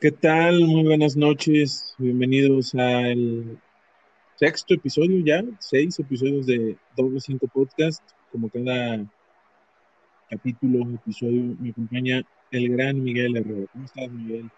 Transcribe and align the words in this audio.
¿Qué 0.00 0.10
tal? 0.10 0.60
Muy 0.60 0.84
buenas 0.84 1.14
noches. 1.14 1.94
Bienvenidos 1.98 2.74
al 2.74 3.60
sexto 4.36 4.72
episodio 4.72 5.22
ya, 5.22 5.44
seis 5.58 5.98
episodios 5.98 6.46
de 6.46 6.78
Doble 6.96 7.20
Cinco 7.20 7.46
Podcast. 7.48 8.02
Como 8.32 8.48
cada 8.48 9.04
capítulo, 10.30 10.94
episodio, 10.94 11.54
me 11.60 11.68
acompaña 11.68 12.22
el 12.50 12.74
gran 12.74 13.04
Miguel 13.04 13.36
Herrera. 13.36 13.66
¿Cómo 13.70 13.84
estás, 13.84 14.10
Miguel? 14.10 14.50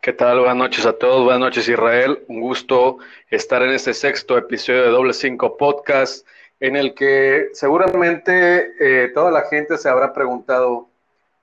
¿Qué 0.00 0.12
tal? 0.14 0.40
Buenas 0.40 0.56
noches 0.56 0.84
a 0.84 0.94
todos. 0.94 1.22
Buenas 1.26 1.42
noches, 1.42 1.68
Israel. 1.68 2.24
Un 2.26 2.40
gusto 2.40 2.98
estar 3.30 3.62
en 3.62 3.70
este 3.70 3.94
sexto 3.94 4.36
episodio 4.36 4.82
de 4.82 4.88
Doble 4.88 5.12
Cinco 5.12 5.56
Podcast, 5.56 6.26
en 6.58 6.74
el 6.74 6.92
que 6.94 7.50
seguramente 7.52 8.72
eh, 8.80 9.12
toda 9.14 9.30
la 9.30 9.42
gente 9.42 9.78
se 9.78 9.88
habrá 9.88 10.12
preguntado, 10.12 10.88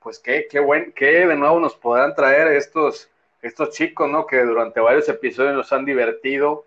pues 0.04 0.20
qué, 0.20 0.46
qué 0.52 0.60
buen, 0.60 0.92
qué 0.92 1.26
de 1.26 1.38
nuevo 1.38 1.62
nos 1.62 1.78
podrán 1.78 2.14
traer 2.14 2.50
estos 2.50 3.10
estos 3.42 3.72
chicos, 3.72 4.10
¿no? 4.10 4.26
Que 4.26 4.44
durante 4.44 4.80
varios 4.80 5.08
episodios 5.10 5.56
nos 5.56 5.72
han 5.74 5.86
divertido. 5.86 6.66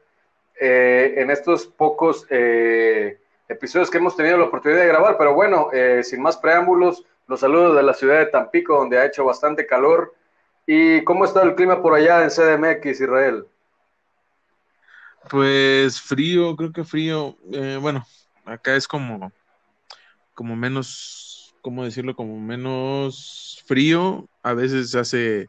Eh, 0.60 1.14
en 1.16 1.30
estos 1.30 1.66
pocos 1.66 2.26
eh, 2.30 3.18
episodios 3.48 3.90
que 3.90 3.98
hemos 3.98 4.16
tenido 4.16 4.38
la 4.38 4.44
oportunidad 4.44 4.80
de 4.80 4.86
grabar, 4.86 5.16
pero 5.18 5.34
bueno, 5.34 5.70
eh, 5.72 6.02
sin 6.04 6.22
más 6.22 6.36
preámbulos, 6.36 7.04
los 7.26 7.40
saludos 7.40 7.74
de 7.76 7.82
la 7.82 7.94
ciudad 7.94 8.18
de 8.18 8.26
Tampico, 8.26 8.76
donde 8.76 8.98
ha 8.98 9.06
hecho 9.06 9.24
bastante 9.24 9.66
calor. 9.66 10.14
¿Y 10.66 11.02
cómo 11.02 11.24
está 11.24 11.42
el 11.42 11.54
clima 11.54 11.82
por 11.82 11.94
allá 11.94 12.22
en 12.22 12.30
CDMX, 12.30 13.00
Israel? 13.00 13.46
Pues 15.28 16.00
frío, 16.00 16.54
creo 16.56 16.72
que 16.72 16.84
frío. 16.84 17.36
bueno, 17.80 18.06
acá 18.44 18.76
es 18.76 18.86
como, 18.86 19.32
como 20.34 20.54
menos, 20.54 21.56
¿cómo 21.60 21.84
decirlo? 21.84 22.14
Como 22.14 22.38
menos 22.38 23.64
frío. 23.66 24.28
A 24.42 24.54
veces 24.54 24.94
hace 24.94 25.48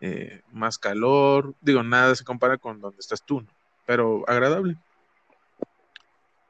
eh, 0.00 0.40
más 0.52 0.78
calor, 0.78 1.54
digo, 1.60 1.82
nada 1.82 2.14
se 2.14 2.24
compara 2.24 2.58
con 2.58 2.80
donde 2.80 2.98
estás 3.00 3.22
tú, 3.22 3.44
pero 3.86 4.24
agradable. 4.26 4.76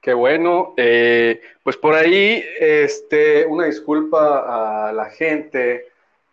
Qué 0.00 0.14
bueno, 0.14 0.74
eh, 0.76 1.40
pues 1.62 1.76
por 1.76 1.94
ahí, 1.94 2.44
este, 2.60 3.44
una 3.44 3.66
disculpa 3.66 4.88
a 4.88 4.92
la 4.92 5.06
gente, 5.10 5.88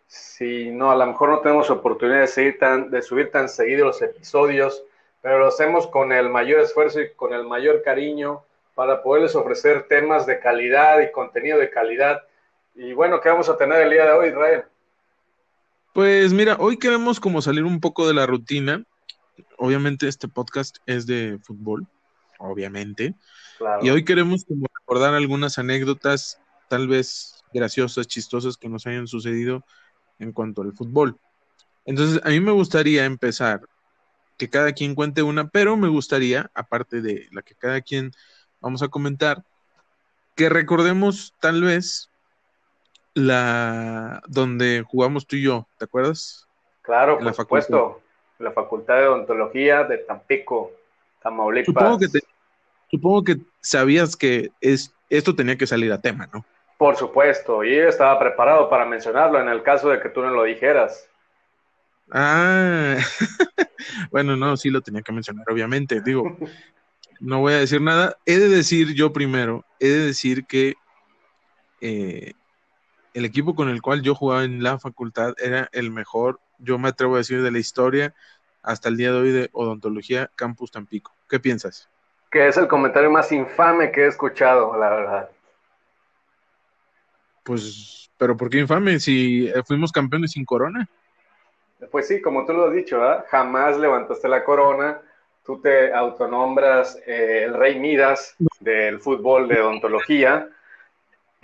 si 0.06 0.70
no, 0.70 0.92
a 0.92 0.96
lo 0.96 1.06
mejor 1.06 1.30
no 1.30 1.40
tenemos 1.40 1.70
oportunidad 1.70 2.20
de, 2.20 2.26
seguir 2.28 2.58
tan, 2.58 2.90
de 2.90 3.02
subir 3.02 3.30
tan 3.32 3.48
seguido 3.48 3.86
los 3.86 4.00
episodios, 4.00 4.84
pero 5.22 5.40
lo 5.40 5.48
hacemos 5.48 5.88
con 5.88 6.12
el 6.12 6.28
mayor 6.28 6.60
esfuerzo 6.60 7.00
y 7.00 7.10
con 7.14 7.32
el 7.32 7.44
mayor 7.44 7.82
cariño 7.82 8.44
para 8.74 9.02
poderles 9.02 9.34
ofrecer 9.34 9.88
temas 9.88 10.26
de 10.26 10.38
calidad 10.38 11.00
y 11.00 11.10
contenido 11.10 11.58
de 11.58 11.70
calidad. 11.70 12.22
Y 12.74 12.92
bueno, 12.92 13.20
¿qué 13.20 13.28
vamos 13.28 13.48
a 13.48 13.56
tener 13.56 13.82
el 13.82 13.90
día 13.90 14.04
de 14.04 14.12
hoy, 14.12 14.28
Israel? 14.28 14.64
Pues 15.94 16.32
mira, 16.32 16.56
hoy 16.58 16.76
queremos 16.76 17.20
como 17.20 17.40
salir 17.40 17.62
un 17.62 17.78
poco 17.78 18.08
de 18.08 18.14
la 18.14 18.26
rutina. 18.26 18.84
Obviamente 19.58 20.08
este 20.08 20.26
podcast 20.26 20.78
es 20.86 21.06
de 21.06 21.38
fútbol, 21.40 21.86
obviamente. 22.40 23.14
Y 23.80 23.90
hoy 23.90 24.04
queremos 24.04 24.44
como 24.44 24.66
recordar 24.74 25.14
algunas 25.14 25.56
anécdotas, 25.56 26.40
tal 26.68 26.88
vez 26.88 27.44
graciosas, 27.52 28.08
chistosas 28.08 28.56
que 28.56 28.68
nos 28.68 28.88
hayan 28.88 29.06
sucedido 29.06 29.64
en 30.18 30.32
cuanto 30.32 30.62
al 30.62 30.72
fútbol. 30.72 31.16
Entonces, 31.84 32.20
a 32.24 32.30
mí 32.30 32.40
me 32.40 32.50
gustaría 32.50 33.04
empezar 33.04 33.60
que 34.36 34.50
cada 34.50 34.72
quien 34.72 34.96
cuente 34.96 35.22
una, 35.22 35.48
pero 35.48 35.76
me 35.76 35.86
gustaría, 35.86 36.50
aparte 36.54 37.02
de 37.02 37.28
la 37.30 37.42
que 37.42 37.54
cada 37.54 37.80
quien 37.82 38.10
vamos 38.60 38.82
a 38.82 38.88
comentar, 38.88 39.44
que 40.34 40.48
recordemos 40.48 41.34
tal 41.40 41.62
vez 41.62 42.10
la 43.14 44.22
donde 44.26 44.84
jugamos 44.86 45.26
tú 45.26 45.36
y 45.36 45.42
yo, 45.42 45.66
¿te 45.78 45.84
acuerdas? 45.84 46.46
Claro, 46.82 47.18
por 47.18 47.34
supuesto. 47.34 48.00
La 48.38 48.50
Facultad 48.50 48.96
de 48.96 49.06
Odontología 49.06 49.84
de 49.84 49.98
Tampico, 49.98 50.72
Tamaulipas. 51.22 51.66
Supongo 51.66 51.98
que, 51.98 52.06
supongo 52.90 53.24
que 53.24 53.36
sabías 53.60 54.16
que 54.16 54.50
es, 54.60 54.92
esto 55.08 55.34
tenía 55.34 55.56
que 55.56 55.68
salir 55.68 55.92
a 55.92 56.00
tema, 56.00 56.28
¿no? 56.32 56.44
Por 56.76 56.96
supuesto, 56.96 57.62
y 57.62 57.76
yo 57.76 57.88
estaba 57.88 58.18
preparado 58.18 58.68
para 58.68 58.84
mencionarlo 58.84 59.40
en 59.40 59.48
el 59.48 59.62
caso 59.62 59.88
de 59.88 60.00
que 60.00 60.08
tú 60.08 60.20
no 60.20 60.30
lo 60.30 60.42
dijeras. 60.42 61.08
Ah, 62.10 62.96
bueno, 64.10 64.36
no, 64.36 64.56
sí 64.56 64.70
lo 64.70 64.82
tenía 64.82 65.02
que 65.02 65.12
mencionar, 65.12 65.46
obviamente. 65.48 66.00
Digo, 66.00 66.36
no 67.20 67.40
voy 67.40 67.54
a 67.54 67.58
decir 67.58 67.80
nada. 67.80 68.18
He 68.26 68.38
de 68.38 68.48
decir 68.48 68.94
yo 68.94 69.12
primero, 69.12 69.64
he 69.78 69.88
de 69.88 70.06
decir 70.06 70.44
que 70.46 70.74
eh, 71.80 72.34
el 73.14 73.24
equipo 73.24 73.54
con 73.54 73.68
el 73.68 73.80
cual 73.80 74.02
yo 74.02 74.14
jugaba 74.14 74.44
en 74.44 74.62
la 74.62 74.78
facultad 74.78 75.34
era 75.38 75.68
el 75.72 75.90
mejor, 75.90 76.40
yo 76.58 76.78
me 76.78 76.88
atrevo 76.88 77.14
a 77.14 77.18
decir, 77.18 77.42
de 77.42 77.50
la 77.50 77.60
historia 77.60 78.12
hasta 78.62 78.88
el 78.88 78.96
día 78.96 79.12
de 79.12 79.18
hoy 79.18 79.30
de 79.30 79.50
odontología 79.52 80.30
Campus 80.34 80.72
Tampico. 80.72 81.14
¿Qué 81.28 81.38
piensas? 81.38 81.88
Que 82.30 82.48
es 82.48 82.56
el 82.56 82.66
comentario 82.66 83.10
más 83.10 83.30
infame 83.30 83.92
que 83.92 84.02
he 84.02 84.06
escuchado, 84.08 84.76
la 84.76 84.90
verdad. 84.90 85.30
Pues, 87.44 88.10
pero 88.18 88.36
¿por 88.36 88.50
qué 88.50 88.58
infame? 88.58 88.98
Si 88.98 89.46
eh, 89.46 89.62
fuimos 89.64 89.92
campeones 89.92 90.32
sin 90.32 90.44
corona. 90.44 90.88
Pues 91.92 92.08
sí, 92.08 92.20
como 92.20 92.44
tú 92.44 92.52
lo 92.52 92.66
has 92.66 92.74
dicho, 92.74 93.00
jamás 93.28 93.78
levantaste 93.78 94.26
la 94.28 94.42
corona. 94.42 95.00
Tú 95.44 95.60
te 95.60 95.92
autonombras 95.92 96.98
eh, 97.06 97.42
el 97.44 97.54
rey 97.54 97.78
Midas 97.78 98.34
del 98.58 98.98
fútbol 98.98 99.46
de 99.46 99.60
odontología 99.60 100.48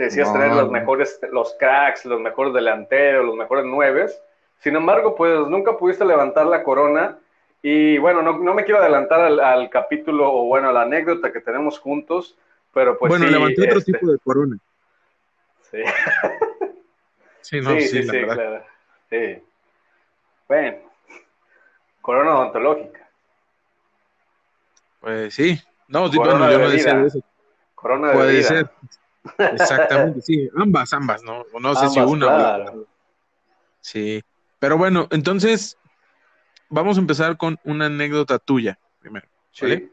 decías 0.05 0.33
tener 0.33 0.53
los 0.53 0.71
mejores, 0.71 1.21
los 1.31 1.55
cracks, 1.59 2.05
los 2.05 2.21
mejores 2.21 2.55
delanteros, 2.55 3.25
los 3.25 3.37
mejores 3.37 3.65
nueves. 3.65 4.21
Sin 4.61 4.77
embargo, 4.77 5.15
pues 5.15 5.47
nunca 5.49 5.77
pudiste 5.77 6.05
levantar 6.05 6.47
la 6.47 6.63
corona. 6.63 7.19
Y 7.63 7.99
bueno, 7.99 8.23
no, 8.23 8.39
no 8.39 8.55
me 8.55 8.65
quiero 8.65 8.81
adelantar 8.81 9.21
al, 9.21 9.71
capítulo 9.71 10.33
o 10.33 10.45
bueno, 10.47 10.71
a 10.71 10.73
la 10.73 10.83
anécdota 10.83 11.33
que 11.33 11.41
tenemos 11.41 11.79
juntos, 11.79 12.37
pero 12.73 12.99
pues. 12.99 13.11
Bueno, 13.11 13.27
levanté 13.27 13.63
otro 13.65 13.79
este 13.79 13.93
tipo 13.93 14.11
de 14.11 14.19
corona. 14.19 14.57
Sí. 15.71 15.83
sí, 17.43 17.61
no, 17.61 17.71
sí, 17.73 17.81
sí, 17.83 18.03
sí 18.03 18.09
claro. 18.09 18.65
Sí. 19.11 19.43
Bueno, 20.49 20.79
corona 22.01 22.39
odontológica. 22.39 23.09
Pues 25.01 25.35
sí. 25.35 25.61
No, 25.89 26.09
bueno, 26.09 26.51
yo 26.51 26.59
no 26.59 26.71
decía 26.71 27.05
eso. 27.05 27.21
Corona 27.75 28.09
de 28.09 28.15
Puede 28.15 28.43
ser. 28.43 28.71
Exactamente, 29.39 30.21
sí, 30.23 30.49
ambas, 30.57 30.93
ambas, 30.93 31.23
¿no? 31.23 31.45
No 31.61 31.75
sé 31.75 31.89
si 31.89 32.01
una. 32.01 32.67
Sí, 33.81 34.23
pero 34.59 34.79
bueno, 34.79 35.09
entonces 35.11 35.79
vamos 36.69 36.97
a 36.97 37.01
empezar 37.01 37.37
con 37.37 37.59
una 37.65 37.87
anécdota 37.87 38.39
tuya 38.39 38.79
primero. 39.01 39.27
Sí, 39.53 39.91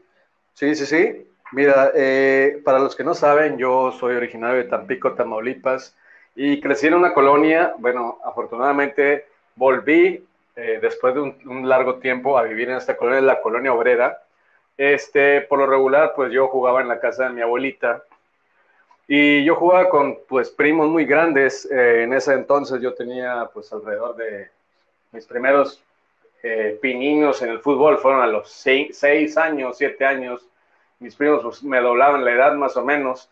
sí, 0.54 0.74
sí, 0.74 0.86
sí. 0.86 1.24
Mira, 1.52 1.92
eh, 1.94 2.60
para 2.64 2.78
los 2.78 2.94
que 2.94 3.04
no 3.04 3.14
saben, 3.14 3.56
yo 3.56 3.92
soy 3.92 4.16
originario 4.16 4.58
de 4.58 4.64
Tampico, 4.64 5.14
Tamaulipas, 5.14 5.96
y 6.36 6.60
crecí 6.60 6.86
en 6.86 6.94
una 6.94 7.14
colonia. 7.14 7.74
Bueno, 7.78 8.18
afortunadamente 8.24 9.26
volví 9.56 10.24
eh, 10.56 10.78
después 10.80 11.14
de 11.14 11.20
un, 11.20 11.38
un, 11.46 11.68
largo 11.68 11.96
tiempo 11.96 12.36
a 12.36 12.42
vivir 12.42 12.68
en 12.68 12.76
esta 12.76 12.96
colonia, 12.96 13.22
la 13.22 13.40
colonia 13.40 13.72
obrera. 13.72 14.22
Este, 14.76 15.40
por 15.40 15.58
lo 15.58 15.66
regular, 15.66 16.12
pues 16.14 16.30
yo 16.32 16.48
jugaba 16.48 16.82
en 16.82 16.88
la 16.88 17.00
casa 17.00 17.24
de 17.24 17.30
mi 17.30 17.40
abuelita 17.40 18.04
y 19.10 19.42
yo 19.42 19.54
jugaba 19.54 19.88
con 19.88 20.18
pues 20.28 20.50
primos 20.50 20.88
muy 20.88 21.06
grandes. 21.06 21.66
Eh, 21.70 22.02
en 22.02 22.12
ese 22.12 22.34
entonces 22.34 22.82
yo 22.82 22.92
tenía 22.92 23.48
pues 23.52 23.72
alrededor 23.72 24.14
de 24.16 24.50
mis 25.12 25.24
primeros 25.24 25.82
eh, 26.42 26.78
pininos 26.80 27.40
en 27.42 27.48
el 27.48 27.60
fútbol 27.60 27.98
fueron 27.98 28.20
a 28.20 28.26
los 28.26 28.50
seis, 28.50 29.02
años, 29.38 29.78
siete 29.78 30.04
años. 30.04 30.46
Mis 30.98 31.16
primos 31.16 31.42
pues, 31.42 31.62
me 31.62 31.80
doblaban 31.80 32.22
la 32.22 32.32
edad 32.32 32.54
más 32.54 32.76
o 32.76 32.84
menos. 32.84 33.30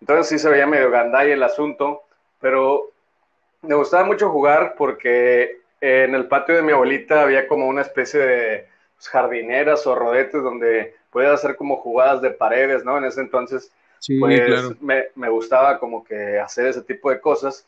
Entonces 0.00 0.28
sí 0.28 0.38
se 0.38 0.48
veía 0.48 0.66
medio 0.66 0.90
gandalla 0.90 1.34
el 1.34 1.42
asunto, 1.42 2.04
pero 2.40 2.90
me 3.62 3.74
gustaba 3.74 4.04
mucho 4.04 4.30
jugar 4.30 4.76
porque 4.78 5.60
en 5.80 6.14
el 6.14 6.26
patio 6.26 6.56
de 6.56 6.62
mi 6.62 6.72
abuelita 6.72 7.22
había 7.22 7.46
como 7.46 7.66
una 7.68 7.82
especie 7.82 8.20
de 8.20 8.68
pues, 8.96 9.08
jardineras 9.08 9.86
o 9.86 9.94
rodetes 9.94 10.42
donde 10.42 10.94
podías 11.10 11.34
hacer 11.34 11.56
como 11.56 11.76
jugadas 11.76 12.22
de 12.22 12.30
paredes, 12.30 12.82
¿no? 12.84 12.96
En 12.96 13.04
ese 13.04 13.20
entonces 13.20 13.72
pues 14.20 14.80
me, 14.80 15.06
me, 15.14 15.28
gustaba 15.28 15.78
como 15.78 16.04
que 16.04 16.38
hacer 16.38 16.66
ese 16.66 16.82
tipo 16.82 17.10
de 17.10 17.20
cosas. 17.20 17.66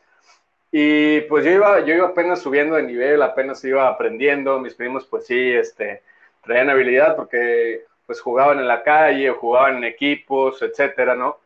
Y 0.71 1.21
pues 1.21 1.43
yo 1.43 1.51
iba, 1.51 1.79
yo 1.81 1.93
iba 1.93 2.07
apenas 2.07 2.41
subiendo 2.41 2.75
de 2.75 2.83
nivel, 2.83 3.21
apenas 3.21 3.63
iba 3.65 3.87
aprendiendo, 3.87 4.59
mis 4.59 4.73
primos 4.73 5.05
pues 5.05 5.25
sí, 5.25 5.51
este, 5.51 6.01
traían 6.43 6.69
habilidad 6.69 7.15
porque 7.15 7.83
pues 8.05 8.21
jugaban 8.21 8.59
en 8.59 8.67
la 8.67 8.83
calle 8.83 9.29
o 9.29 9.35
jugaban 9.35 9.77
en 9.77 9.83
equipos, 9.83 10.61
etcétera, 10.61 11.15
¿no? 11.15 11.39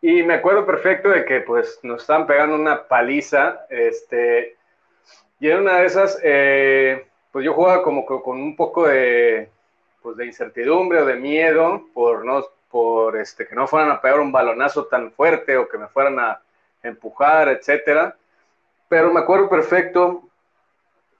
Y 0.00 0.22
me 0.22 0.34
acuerdo 0.34 0.66
perfecto 0.66 1.10
de 1.10 1.24
que 1.24 1.40
pues 1.40 1.80
nos 1.82 2.02
estaban 2.02 2.26
pegando 2.26 2.56
una 2.56 2.86
paliza, 2.86 3.66
este, 3.68 4.56
y 5.38 5.48
en 5.48 5.58
una 5.58 5.78
de 5.78 5.86
esas, 5.86 6.18
eh, 6.22 7.06
pues 7.30 7.44
yo 7.44 7.54
jugaba 7.54 7.82
como 7.82 8.04
con 8.04 8.40
un 8.40 8.56
poco 8.56 8.86
de, 8.86 9.48
pues 10.02 10.16
de 10.16 10.26
incertidumbre 10.26 11.00
o 11.02 11.06
de 11.06 11.16
miedo 11.16 11.86
por 11.94 12.24
no 12.24 12.44
por 12.72 13.18
este, 13.18 13.46
que 13.46 13.54
no 13.54 13.68
fueran 13.68 13.90
a 13.90 14.00
pegar 14.00 14.18
un 14.18 14.32
balonazo 14.32 14.86
tan 14.86 15.12
fuerte 15.12 15.56
o 15.58 15.68
que 15.68 15.78
me 15.78 15.88
fueran 15.88 16.18
a 16.18 16.40
empujar, 16.82 17.48
etcétera. 17.50 18.16
Pero 18.88 19.12
me 19.12 19.20
acuerdo 19.20 19.48
perfecto 19.48 20.22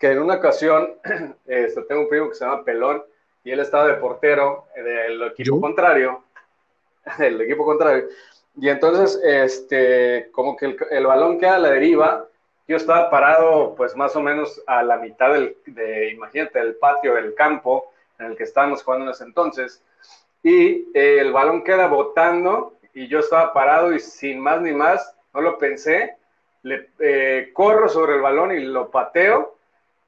que 0.01 0.11
en 0.11 0.21
una 0.21 0.37
ocasión, 0.37 0.95
este, 1.47 1.83
tengo 1.83 2.01
un 2.01 2.09
primo 2.09 2.29
que 2.31 2.35
se 2.35 2.45
llama 2.45 2.65
Pelón, 2.65 3.05
y 3.45 3.51
él 3.51 3.61
estaba 3.61 3.87
de 3.87 3.95
portero 3.95 4.67
del 4.75 5.23
equipo 5.25 5.61
contrario, 5.61 6.25
del 7.19 7.41
equipo 7.41 7.65
contrario, 7.65 8.09
y 8.57 8.69
entonces, 8.69 9.21
este, 9.25 10.31
como 10.33 10.57
que 10.57 10.77
el, 10.91 11.07
balón 11.07 11.39
queda 11.39 11.57
a 11.57 11.59
la 11.59 11.71
deriva, 11.71 12.27
yo 12.67 12.77
estaba 12.77 13.11
parado, 13.11 13.75
pues 13.75 13.95
más 13.97 14.15
o 14.17 14.21
menos 14.21 14.63
a 14.67 14.83
la 14.83 14.97
mitad 14.97 15.33
del, 15.33 15.57
de, 15.67 16.11
imagínate, 16.11 16.59
del 16.59 16.77
patio 16.77 17.15
del 17.15 17.35
campo 17.35 17.93
en 18.19 18.27
el 18.27 18.37
que 18.37 18.45
estábamos 18.45 18.83
jugando 18.83 19.07
en 19.07 19.13
ese 19.13 19.25
entonces, 19.25 19.83
y 20.43 20.89
eh, 20.95 21.19
el 21.21 21.33
balón 21.33 21.63
queda 21.63 21.87
botando, 21.87 22.79
y 22.95 23.09
yo 23.09 23.21
estaba 23.21 23.53
parado 23.53 23.93
y 23.93 24.01
sin 24.01 24.41
más 24.41 24.61
ni 24.61 24.73
más, 24.73 25.15
no 25.35 25.41
lo 25.41 25.59
pensé, 25.59 26.17
le 26.63 26.91
eh, 26.99 27.51
corro 27.53 27.89
sobre 27.89 28.17
el 28.17 28.21
balón 28.21 28.53
y 28.53 28.61
lo 28.61 28.91
pateo, 28.91 29.57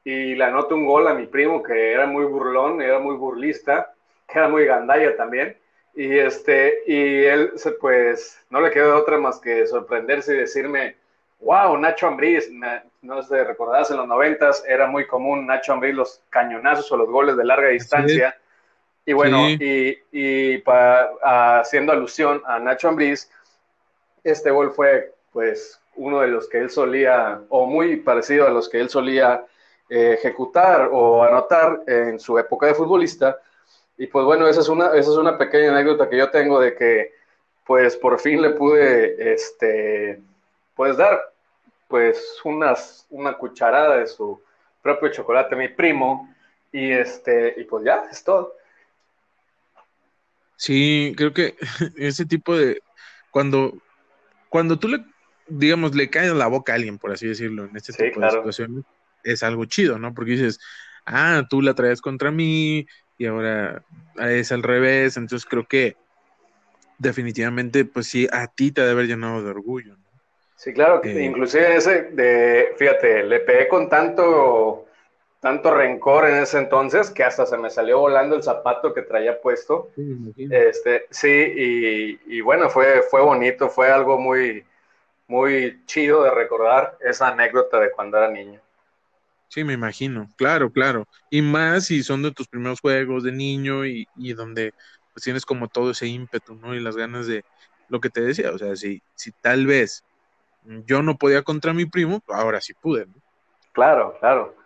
y 0.05 0.35
le 0.35 0.45
anoto 0.45 0.75
un 0.75 0.87
gol 0.87 1.09
a 1.09 1.15
mi 1.15 1.27
primo 1.27 1.63
que 1.63 1.93
era 1.93 2.07
muy 2.07 2.25
burlón, 2.25 2.83
era 2.83 2.99
muy 2.99 3.17
burlista, 3.17 3.95
que 4.29 4.39
era 4.39 4.49
muy 4.49 4.67
gandalla 4.67 5.17
también. 5.17 5.57
Y, 5.95 6.19
este, 6.19 6.83
y 6.87 7.25
él, 7.25 7.53
pues, 7.81 8.39
no 8.51 8.61
le 8.61 8.71
quedó 8.71 8.99
otra 8.99 9.17
más 9.17 9.41
que 9.41 9.67
sorprenderse 9.67 10.35
y 10.35 10.39
decirme, 10.39 10.97
wow, 11.41 11.77
Nacho 11.79 12.09
Ambriz, 12.09 12.51
no 13.01 13.23
sé, 13.23 13.45
recordarás 13.45 13.91
en 13.91 13.99
los 13.99 14.09
noventas, 14.09 14.65
era 14.67 14.87
muy 14.87 15.07
común 15.07 15.47
Nacho 15.47 15.73
Ambriz 15.73 15.95
los 15.95 16.21
cañonazos 16.31 16.91
o 16.93 16.97
los 16.97 17.09
goles 17.09 17.37
de 17.37 17.45
larga 17.45 17.69
distancia. 17.69 18.37
Y 19.07 19.13
bueno, 19.13 19.51
y, 19.51 19.99
y 20.13 20.63
haciendo 21.23 21.93
alusión 21.93 22.43
a 22.47 22.59
Nacho 22.59 22.89
Ambriz, 22.89 23.31
este 24.23 24.51
gol 24.51 24.73
fue, 24.73 25.13
pues, 25.33 25.81
uno 25.97 26.21
de 26.21 26.29
los 26.29 26.49
que 26.49 26.59
él 26.59 26.71
solía, 26.71 27.41
o 27.49 27.67
muy 27.67 27.97
parecido 27.97 28.47
a 28.47 28.51
los 28.51 28.69
que 28.69 28.81
él 28.81 28.89
solía 28.89 29.45
eh, 29.89 30.15
ejecutar 30.19 30.89
o 30.91 31.23
anotar 31.23 31.83
en 31.87 32.19
su 32.19 32.39
época 32.39 32.67
de 32.67 32.75
futbolista. 32.75 33.39
Y 33.99 34.07
pues 34.07 34.25
bueno, 34.25 34.49
esa 34.49 34.61
es 34.61 34.69
una, 34.69 34.87
esa 34.87 35.11
es 35.11 35.17
una 35.17 35.37
pequeña 35.37 35.71
anécdota 35.71 36.09
que 36.09 36.17
yo 36.17 36.31
tengo 36.31 36.59
de 36.59 36.75
que 36.75 37.13
pues 37.67 37.97
por 37.97 38.19
fin 38.19 38.43
le 38.43 38.51
pude, 38.51 39.35
este, 39.35 40.21
pues 40.75 40.97
dar 40.97 41.21
pues 41.89 42.41
unas, 42.45 43.07
una 43.11 43.35
cucharada 43.35 43.99
de 43.99 44.07
su 44.07 44.41
propio 44.83 45.11
chocolate 45.11 45.55
a 45.55 45.59
mi 45.59 45.69
primo 45.69 46.35
y 46.73 46.91
este, 46.91 47.55
y 47.57 47.65
pues 47.65 47.85
ya, 47.85 48.05
es 48.11 48.25
todo. 48.25 48.55
Sí, 50.57 51.15
creo 51.17 51.33
que 51.33 51.57
ese 51.97 52.27
tipo 52.27 52.57
de, 52.57 52.81
cuando, 53.31 53.77
cuando 54.49 54.79
tú 54.79 54.89
le, 54.89 55.05
digamos, 55.49 55.95
le 55.95 56.11
caes 56.11 56.33
la 56.33 56.47
boca 56.47 56.73
a 56.73 56.77
alguien, 56.77 56.99
por 56.99 57.13
así 57.13 57.27
decirlo, 57.27 57.65
en 57.65 57.77
este 57.77 57.93
tipo 57.93 58.21
de 58.21 58.31
situaciones, 58.31 58.85
es 59.23 59.43
algo 59.43 59.65
chido, 59.65 59.99
¿no? 59.99 60.15
Porque 60.15 60.33
dices, 60.33 60.61
ah, 61.07 61.45
tú 61.49 61.63
la 61.63 61.75
traes 61.75 62.01
contra 62.01 62.31
mí 62.31 62.87
y 63.19 63.27
ahora 63.27 63.83
es 64.19 64.53
al 64.53 64.63
revés, 64.63 65.17
entonces 65.17 65.49
creo 65.49 65.67
que 65.67 65.97
definitivamente, 66.99 67.85
pues 67.85 68.07
sí, 68.07 68.29
a 68.31 68.47
ti 68.47 68.71
te 68.73 68.81
debe 68.81 68.93
haber 68.93 69.07
llenado 69.07 69.43
de 69.43 69.51
orgullo. 69.51 69.97
¿no? 69.97 70.05
Sí, 70.57 70.73
claro, 70.73 71.03
eh, 71.05 71.25
inclusive 71.25 71.77
ese 71.77 72.11
de, 72.13 72.75
fíjate, 72.77 73.25
le 73.25 73.41
pegué 73.41 73.69
con 73.69 73.89
tanto, 73.89 74.84
tanto 75.45 75.75
rencor 75.75 76.25
en 76.25 76.37
ese 76.37 76.57
entonces 76.57 77.11
que 77.11 77.23
hasta 77.23 77.45
se 77.45 77.59
me 77.59 77.69
salió 77.69 77.99
volando 77.99 78.35
el 78.35 78.43
zapato 78.43 78.95
que 78.95 79.03
traía 79.03 79.43
puesto. 79.43 79.91
Sí, 79.95 80.49
este, 80.51 81.05
sí 81.11 81.29
y, 81.29 82.39
y, 82.39 82.41
bueno, 82.41 82.71
fue, 82.71 83.03
fue 83.11 83.21
bonito, 83.21 83.69
fue 83.69 83.93
algo 83.93 84.19
muy, 84.19 84.65
muy 85.29 85.83
chido 85.85 86.25
de 86.25 86.31
recordar 86.31 86.97
esa 86.99 87.29
anécdota 87.29 87.79
de 87.79 87.91
cuando 87.91 88.17
era 88.17 88.31
niño. 88.31 88.59
Sí, 89.49 89.65
me 89.65 89.75
imagino, 89.75 90.31
claro, 90.37 90.71
claro. 90.71 91.07
Y 91.29 91.43
más 91.43 91.85
si 91.89 92.03
son 92.03 92.23
de 92.23 92.33
tus 92.33 92.49
primeros 92.49 92.81
juegos 92.81 93.23
de 93.23 93.33
niño 93.33 93.85
y, 93.85 94.07
donde 94.35 94.73
pues 95.13 95.25
tienes 95.25 95.45
como 95.45 95.69
todo 95.69 95.91
ese 95.91 96.07
ímpetu, 96.07 96.55
¿no? 96.55 96.75
Y 96.75 96.81
las 96.81 96.97
ganas 96.97 97.27
de 97.27 97.45
lo 97.91 98.01
que 98.01 98.09
te 98.09 98.23
decía, 98.23 98.51
o 98.51 98.57
sea, 98.57 98.75
si, 98.77 99.03
si 99.15 99.31
tal 99.31 99.67
vez 99.67 100.05
yo 100.87 101.03
no 101.03 101.19
podía 101.19 101.43
contra 101.43 101.75
mi 101.75 101.85
primo, 101.85 102.23
ahora 102.29 102.63
sí 102.63 102.73
pude, 102.73 103.05
¿no? 103.05 103.13
Claro, 103.73 104.17
claro. 104.21 104.64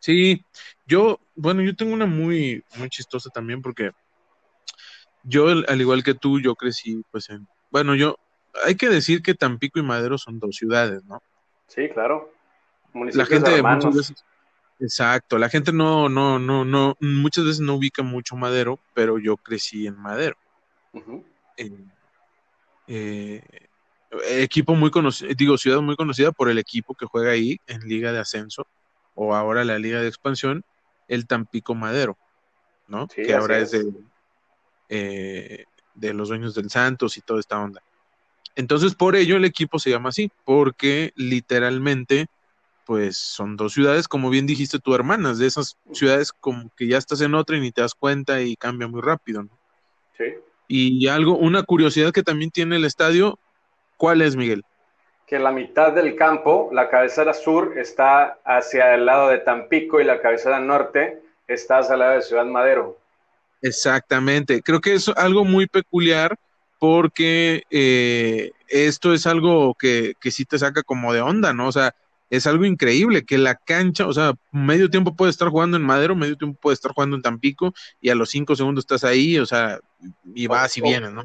Sí, 0.00 0.44
yo, 0.86 1.20
bueno, 1.36 1.62
yo 1.62 1.76
tengo 1.76 1.92
una 1.92 2.06
muy, 2.06 2.64
muy 2.76 2.88
chistosa 2.88 3.30
también 3.30 3.62
porque 3.62 3.92
yo, 5.22 5.48
al 5.48 5.80
igual 5.80 6.02
que 6.02 6.14
tú, 6.14 6.40
yo 6.40 6.54
crecí, 6.56 7.02
pues 7.12 7.30
en, 7.30 7.46
bueno, 7.70 7.94
yo, 7.94 8.16
hay 8.64 8.74
que 8.74 8.88
decir 8.88 9.22
que 9.22 9.34
Tampico 9.34 9.78
y 9.78 9.82
Madero 9.82 10.18
son 10.18 10.40
dos 10.40 10.56
ciudades, 10.56 11.04
¿no? 11.04 11.22
Sí, 11.68 11.88
claro 11.90 12.32
la 12.94 13.26
gente 13.26 13.62
muchas 13.62 13.94
veces, 13.94 14.24
exacto, 14.78 15.38
la 15.38 15.48
gente 15.48 15.72
no, 15.72 16.08
no, 16.08 16.38
no, 16.38 16.64
no, 16.64 16.96
muchas 17.00 17.44
veces 17.44 17.60
no 17.60 17.74
ubica 17.74 18.02
mucho 18.02 18.36
Madero, 18.36 18.78
pero 18.94 19.18
yo 19.18 19.36
crecí 19.36 19.86
en 19.86 19.96
Madero. 19.96 20.36
Eh, 22.86 23.42
equipo 24.28 24.74
muy 24.74 24.90
conocido, 24.90 25.32
digo, 25.36 25.56
ciudad 25.56 25.80
muy 25.80 25.94
conocida 25.94 26.32
por 26.32 26.50
el 26.50 26.58
equipo 26.58 26.94
que 26.94 27.06
juega 27.06 27.30
ahí 27.30 27.60
en 27.66 27.80
Liga 27.82 28.12
de 28.12 28.18
Ascenso, 28.18 28.66
o 29.22 29.34
ahora 29.34 29.64
la 29.64 29.78
Liga 29.78 30.00
de 30.00 30.08
Expansión, 30.08 30.64
el 31.06 31.26
Tampico 31.26 31.74
Madero, 31.74 32.16
¿no? 32.88 33.06
que 33.06 33.34
ahora 33.34 33.58
es, 33.58 33.72
de, 33.72 33.92
eh, 34.88 35.66
de 35.94 36.14
los 36.14 36.30
dueños 36.30 36.54
del 36.54 36.70
Santos 36.70 37.18
y 37.18 37.20
toda 37.20 37.38
esta 37.38 37.60
onda. 37.60 37.82
Entonces, 38.56 38.94
por 38.94 39.16
ello 39.16 39.36
el 39.36 39.44
equipo 39.44 39.78
se 39.78 39.90
llama 39.90 40.08
así, 40.08 40.30
porque 40.46 41.12
literalmente 41.16 42.28
pues 42.86 43.18
son 43.18 43.56
dos 43.56 43.74
ciudades, 43.74 44.08
como 44.08 44.30
bien 44.30 44.46
dijiste 44.46 44.78
tú, 44.78 44.94
hermanas, 44.94 45.38
de 45.38 45.46
esas 45.46 45.76
ciudades 45.92 46.32
como 46.32 46.70
que 46.74 46.88
ya 46.88 46.96
estás 46.96 47.20
en 47.20 47.34
otra 47.34 47.58
y 47.58 47.60
ni 47.60 47.72
te 47.72 47.82
das 47.82 47.94
cuenta 47.94 48.40
y 48.40 48.56
cambia 48.56 48.88
muy 48.88 49.02
rápido, 49.02 49.42
¿no? 49.42 49.50
Sí. 50.16 50.24
Y 50.66 51.08
algo, 51.08 51.36
una 51.36 51.62
curiosidad 51.62 52.10
que 52.10 52.22
también 52.22 52.50
tiene 52.50 52.76
el 52.76 52.86
estadio, 52.86 53.38
¿cuál 53.98 54.22
es, 54.22 54.34
Miguel? 54.34 54.64
Que 55.30 55.38
la 55.38 55.52
mitad 55.52 55.92
del 55.92 56.16
campo, 56.16 56.70
la 56.72 56.90
cabecera 56.90 57.32
sur 57.32 57.78
está 57.78 58.40
hacia 58.44 58.96
el 58.96 59.06
lado 59.06 59.28
de 59.28 59.38
Tampico 59.38 60.00
y 60.00 60.04
la 60.04 60.20
cabecera 60.20 60.58
norte 60.58 61.22
está 61.46 61.78
hacia 61.78 61.92
el 61.92 62.00
lado 62.00 62.14
de 62.16 62.22
Ciudad 62.22 62.44
Madero. 62.46 62.98
Exactamente, 63.62 64.60
creo 64.60 64.80
que 64.80 64.94
es 64.94 65.08
algo 65.10 65.44
muy 65.44 65.68
peculiar 65.68 66.36
porque 66.80 67.62
eh, 67.70 68.50
esto 68.66 69.14
es 69.14 69.24
algo 69.24 69.76
que, 69.78 70.14
que 70.20 70.32
sí 70.32 70.44
te 70.44 70.58
saca 70.58 70.82
como 70.82 71.12
de 71.12 71.20
onda, 71.20 71.52
¿no? 71.52 71.68
O 71.68 71.72
sea, 71.72 71.94
es 72.28 72.48
algo 72.48 72.64
increíble 72.64 73.24
que 73.24 73.38
la 73.38 73.54
cancha, 73.54 74.08
o 74.08 74.12
sea, 74.12 74.32
medio 74.50 74.90
tiempo 74.90 75.14
puede 75.14 75.30
estar 75.30 75.48
jugando 75.48 75.76
en 75.76 75.84
Madero, 75.84 76.16
medio 76.16 76.36
tiempo 76.36 76.58
puede 76.60 76.74
estar 76.74 76.90
jugando 76.92 77.14
en 77.14 77.22
Tampico 77.22 77.72
y 78.00 78.10
a 78.10 78.16
los 78.16 78.30
cinco 78.30 78.56
segundos 78.56 78.82
estás 78.82 79.04
ahí, 79.04 79.38
o 79.38 79.46
sea, 79.46 79.78
y 80.34 80.48
vas 80.48 80.76
y 80.76 80.80
vienes, 80.80 81.12
¿no? 81.12 81.22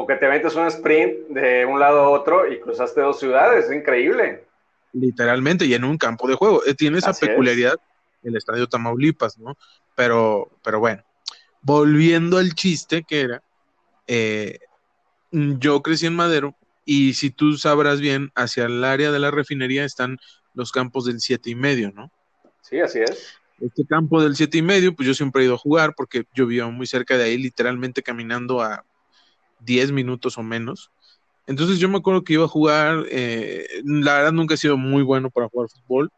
O 0.00 0.06
que 0.06 0.14
te 0.14 0.28
metes 0.28 0.54
un 0.54 0.68
sprint 0.68 1.26
de 1.30 1.66
un 1.66 1.80
lado 1.80 1.98
a 1.98 2.08
otro 2.10 2.46
y 2.46 2.60
cruzaste 2.60 3.00
dos 3.00 3.18
ciudades, 3.18 3.64
es 3.64 3.72
increíble. 3.72 4.44
Literalmente, 4.92 5.66
y 5.66 5.74
en 5.74 5.82
un 5.82 5.98
campo 5.98 6.28
de 6.28 6.36
juego. 6.36 6.64
Eh, 6.66 6.74
tiene 6.74 6.98
esa 6.98 7.12
peculiaridad 7.12 7.74
el 8.22 8.36
estadio 8.36 8.68
Tamaulipas, 8.68 9.38
¿no? 9.38 9.56
Pero, 9.96 10.52
pero 10.62 10.78
bueno, 10.78 11.02
volviendo 11.62 12.38
al 12.38 12.54
chiste 12.54 13.02
que 13.02 13.22
era, 13.22 13.42
eh, 14.06 14.60
yo 15.32 15.82
crecí 15.82 16.06
en 16.06 16.14
Madero 16.14 16.54
y 16.84 17.14
si 17.14 17.30
tú 17.30 17.54
sabrás 17.54 18.00
bien, 18.00 18.30
hacia 18.36 18.66
el 18.66 18.84
área 18.84 19.10
de 19.10 19.18
la 19.18 19.32
refinería 19.32 19.84
están 19.84 20.18
los 20.54 20.70
campos 20.70 21.06
del 21.06 21.18
siete 21.18 21.50
y 21.50 21.56
medio, 21.56 21.90
¿no? 21.90 22.12
Sí, 22.62 22.78
así 22.78 23.00
es. 23.00 23.34
Este 23.60 23.84
campo 23.84 24.22
del 24.22 24.36
siete 24.36 24.58
y 24.58 24.62
medio, 24.62 24.94
pues 24.94 25.08
yo 25.08 25.14
siempre 25.14 25.42
he 25.42 25.46
ido 25.46 25.56
a 25.56 25.58
jugar 25.58 25.94
porque 25.96 26.24
yo 26.36 26.46
vivo 26.46 26.70
muy 26.70 26.86
cerca 26.86 27.18
de 27.18 27.24
ahí, 27.24 27.36
literalmente 27.36 28.04
caminando 28.04 28.60
a 28.62 28.84
10 29.60 29.92
minutos 29.92 30.38
o 30.38 30.42
menos. 30.42 30.90
Entonces 31.46 31.78
yo 31.78 31.88
me 31.88 31.98
acuerdo 31.98 32.24
que 32.24 32.34
iba 32.34 32.44
a 32.44 32.48
jugar, 32.48 33.04
eh, 33.10 33.66
la 33.84 34.14
verdad 34.14 34.32
nunca 34.32 34.54
he 34.54 34.58
sido 34.58 34.76
muy 34.76 35.02
bueno 35.02 35.30
para 35.30 35.48
jugar 35.48 35.68
fútbol, 35.68 36.10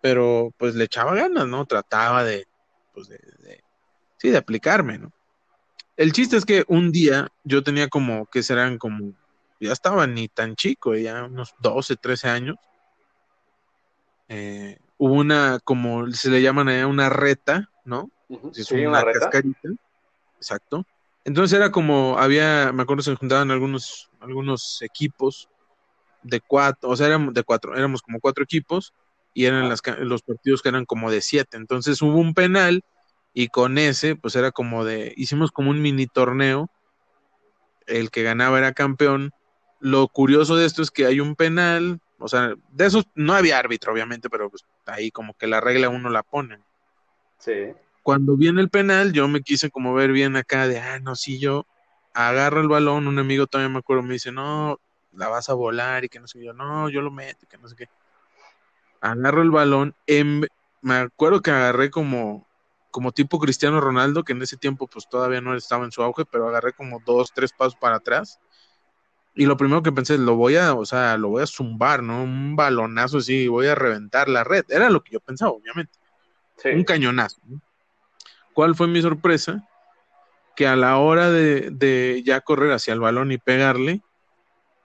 pero 0.00 0.52
pues 0.58 0.74
le 0.74 0.84
echaba 0.84 1.14
ganas, 1.14 1.46
¿no? 1.46 1.64
Trataba 1.66 2.24
de, 2.24 2.46
pues 2.92 3.08
de, 3.08 3.18
de 3.38 3.62
sí, 4.16 4.30
de 4.30 4.38
aplicarme, 4.38 4.98
¿no? 4.98 5.12
El 5.96 6.12
chiste 6.12 6.36
es 6.36 6.44
que 6.44 6.64
un 6.68 6.92
día 6.92 7.28
yo 7.44 7.62
tenía 7.62 7.88
como, 7.88 8.26
que 8.26 8.42
serán 8.42 8.78
como 8.78 9.14
ya 9.60 9.72
estaba 9.72 10.06
ni 10.06 10.28
tan 10.28 10.54
chico, 10.54 10.94
ya 10.94 11.24
unos 11.24 11.54
12, 11.60 11.96
13 11.96 12.28
años. 12.28 12.56
Eh, 14.28 14.78
hubo 14.96 15.14
una, 15.14 15.58
como 15.64 16.10
se 16.12 16.30
le 16.30 16.42
llaman 16.42 16.68
allá, 16.68 16.86
una 16.86 17.08
reta, 17.08 17.70
¿no? 17.84 18.10
sí, 18.52 18.84
una, 18.84 19.02
cascarita. 19.04 19.70
Exacto. 20.36 20.84
Entonces 21.28 21.58
era 21.58 21.70
como, 21.70 22.18
había, 22.18 22.72
me 22.72 22.82
acuerdo 22.82 23.02
se 23.02 23.14
juntaban 23.14 23.50
algunos, 23.50 24.10
algunos 24.18 24.80
equipos 24.80 25.50
de 26.22 26.40
cuatro, 26.40 26.88
o 26.88 26.96
sea, 26.96 27.06
éramos 27.06 27.34
de 27.34 27.42
cuatro, 27.42 27.76
éramos 27.76 28.00
como 28.00 28.18
cuatro 28.18 28.42
equipos 28.42 28.94
y 29.34 29.44
eran 29.44 29.68
las, 29.68 29.82
los 29.98 30.22
partidos 30.22 30.62
que 30.62 30.70
eran 30.70 30.86
como 30.86 31.10
de 31.10 31.20
siete. 31.20 31.58
Entonces 31.58 32.00
hubo 32.00 32.16
un 32.16 32.32
penal 32.32 32.82
y 33.34 33.48
con 33.48 33.76
ese, 33.76 34.16
pues 34.16 34.36
era 34.36 34.52
como 34.52 34.86
de, 34.86 35.12
hicimos 35.18 35.52
como 35.52 35.68
un 35.68 35.82
mini 35.82 36.06
torneo. 36.06 36.70
El 37.86 38.10
que 38.10 38.22
ganaba 38.22 38.56
era 38.56 38.72
campeón 38.72 39.34
lo 39.80 40.08
curioso 40.08 40.56
de 40.56 40.64
esto 40.64 40.80
es 40.80 40.90
que 40.90 41.04
hay 41.04 41.20
un 41.20 41.36
penal, 41.36 42.00
O 42.18 42.28
sea, 42.28 42.54
de 42.70 42.86
esos 42.86 43.04
no 43.14 43.34
había 43.34 43.58
árbitro, 43.58 43.92
obviamente, 43.92 44.30
pero 44.30 44.48
pues 44.48 44.64
ahí 44.86 45.10
como 45.10 45.34
que 45.34 45.46
la 45.46 45.60
regla 45.60 45.90
uno 45.90 46.08
la 46.08 46.22
pone. 46.22 46.58
Sí. 47.38 47.74
Cuando 48.02 48.36
viene 48.36 48.60
el 48.60 48.70
penal, 48.70 49.12
yo 49.12 49.28
me 49.28 49.42
quise 49.42 49.70
como 49.70 49.94
ver 49.94 50.12
bien 50.12 50.36
acá 50.36 50.66
de, 50.66 50.78
ah, 50.78 50.98
no, 51.00 51.14
si 51.14 51.38
yo 51.38 51.66
agarro 52.14 52.60
el 52.60 52.68
balón, 52.68 53.06
un 53.06 53.18
amigo 53.18 53.46
todavía 53.46 53.72
me 53.72 53.78
acuerdo, 53.78 54.02
me 54.02 54.14
dice, 54.14 54.32
no, 54.32 54.80
la 55.12 55.28
vas 55.28 55.48
a 55.48 55.54
volar 55.54 56.04
y 56.04 56.08
que 56.08 56.20
no 56.20 56.26
sé 56.26 56.42
yo, 56.42 56.52
no, 56.52 56.88
yo 56.88 57.02
lo 57.02 57.10
meto, 57.10 57.46
que 57.48 57.58
no 57.58 57.68
sé 57.68 57.76
qué. 57.76 57.88
Agarro 59.00 59.42
el 59.42 59.50
balón, 59.50 59.94
en, 60.06 60.46
me 60.80 60.94
acuerdo 60.94 61.42
que 61.42 61.50
agarré 61.50 61.90
como, 61.90 62.46
como 62.90 63.12
tipo 63.12 63.38
Cristiano 63.38 63.80
Ronaldo, 63.80 64.24
que 64.24 64.32
en 64.32 64.42
ese 64.42 64.56
tiempo 64.56 64.86
pues 64.86 65.08
todavía 65.08 65.40
no 65.40 65.54
estaba 65.54 65.84
en 65.84 65.92
su 65.92 66.02
auge, 66.02 66.24
pero 66.24 66.48
agarré 66.48 66.72
como 66.72 67.00
dos, 67.04 67.32
tres 67.32 67.52
pasos 67.52 67.76
para 67.76 67.96
atrás. 67.96 68.40
Y 69.34 69.46
lo 69.46 69.56
primero 69.56 69.84
que 69.84 69.92
pensé, 69.92 70.18
lo 70.18 70.34
voy 70.34 70.56
a, 70.56 70.74
o 70.74 70.84
sea, 70.84 71.16
lo 71.16 71.28
voy 71.28 71.44
a 71.44 71.46
zumbar, 71.46 72.02
¿no? 72.02 72.24
Un 72.24 72.56
balonazo 72.56 73.18
así, 73.18 73.46
voy 73.46 73.68
a 73.68 73.76
reventar 73.76 74.28
la 74.28 74.42
red. 74.42 74.64
Era 74.68 74.90
lo 74.90 75.04
que 75.04 75.12
yo 75.12 75.20
pensaba, 75.20 75.52
obviamente. 75.52 75.96
Un 76.64 76.82
cañonazo. 76.82 77.40
¿Cuál 78.58 78.74
fue 78.74 78.88
mi 78.88 79.00
sorpresa? 79.00 79.68
Que 80.56 80.66
a 80.66 80.74
la 80.74 80.96
hora 80.96 81.30
de, 81.30 82.22
ya 82.26 82.40
correr 82.40 82.72
hacia 82.72 82.92
el 82.92 82.98
balón 82.98 83.30
y 83.30 83.38
pegarle, 83.38 84.02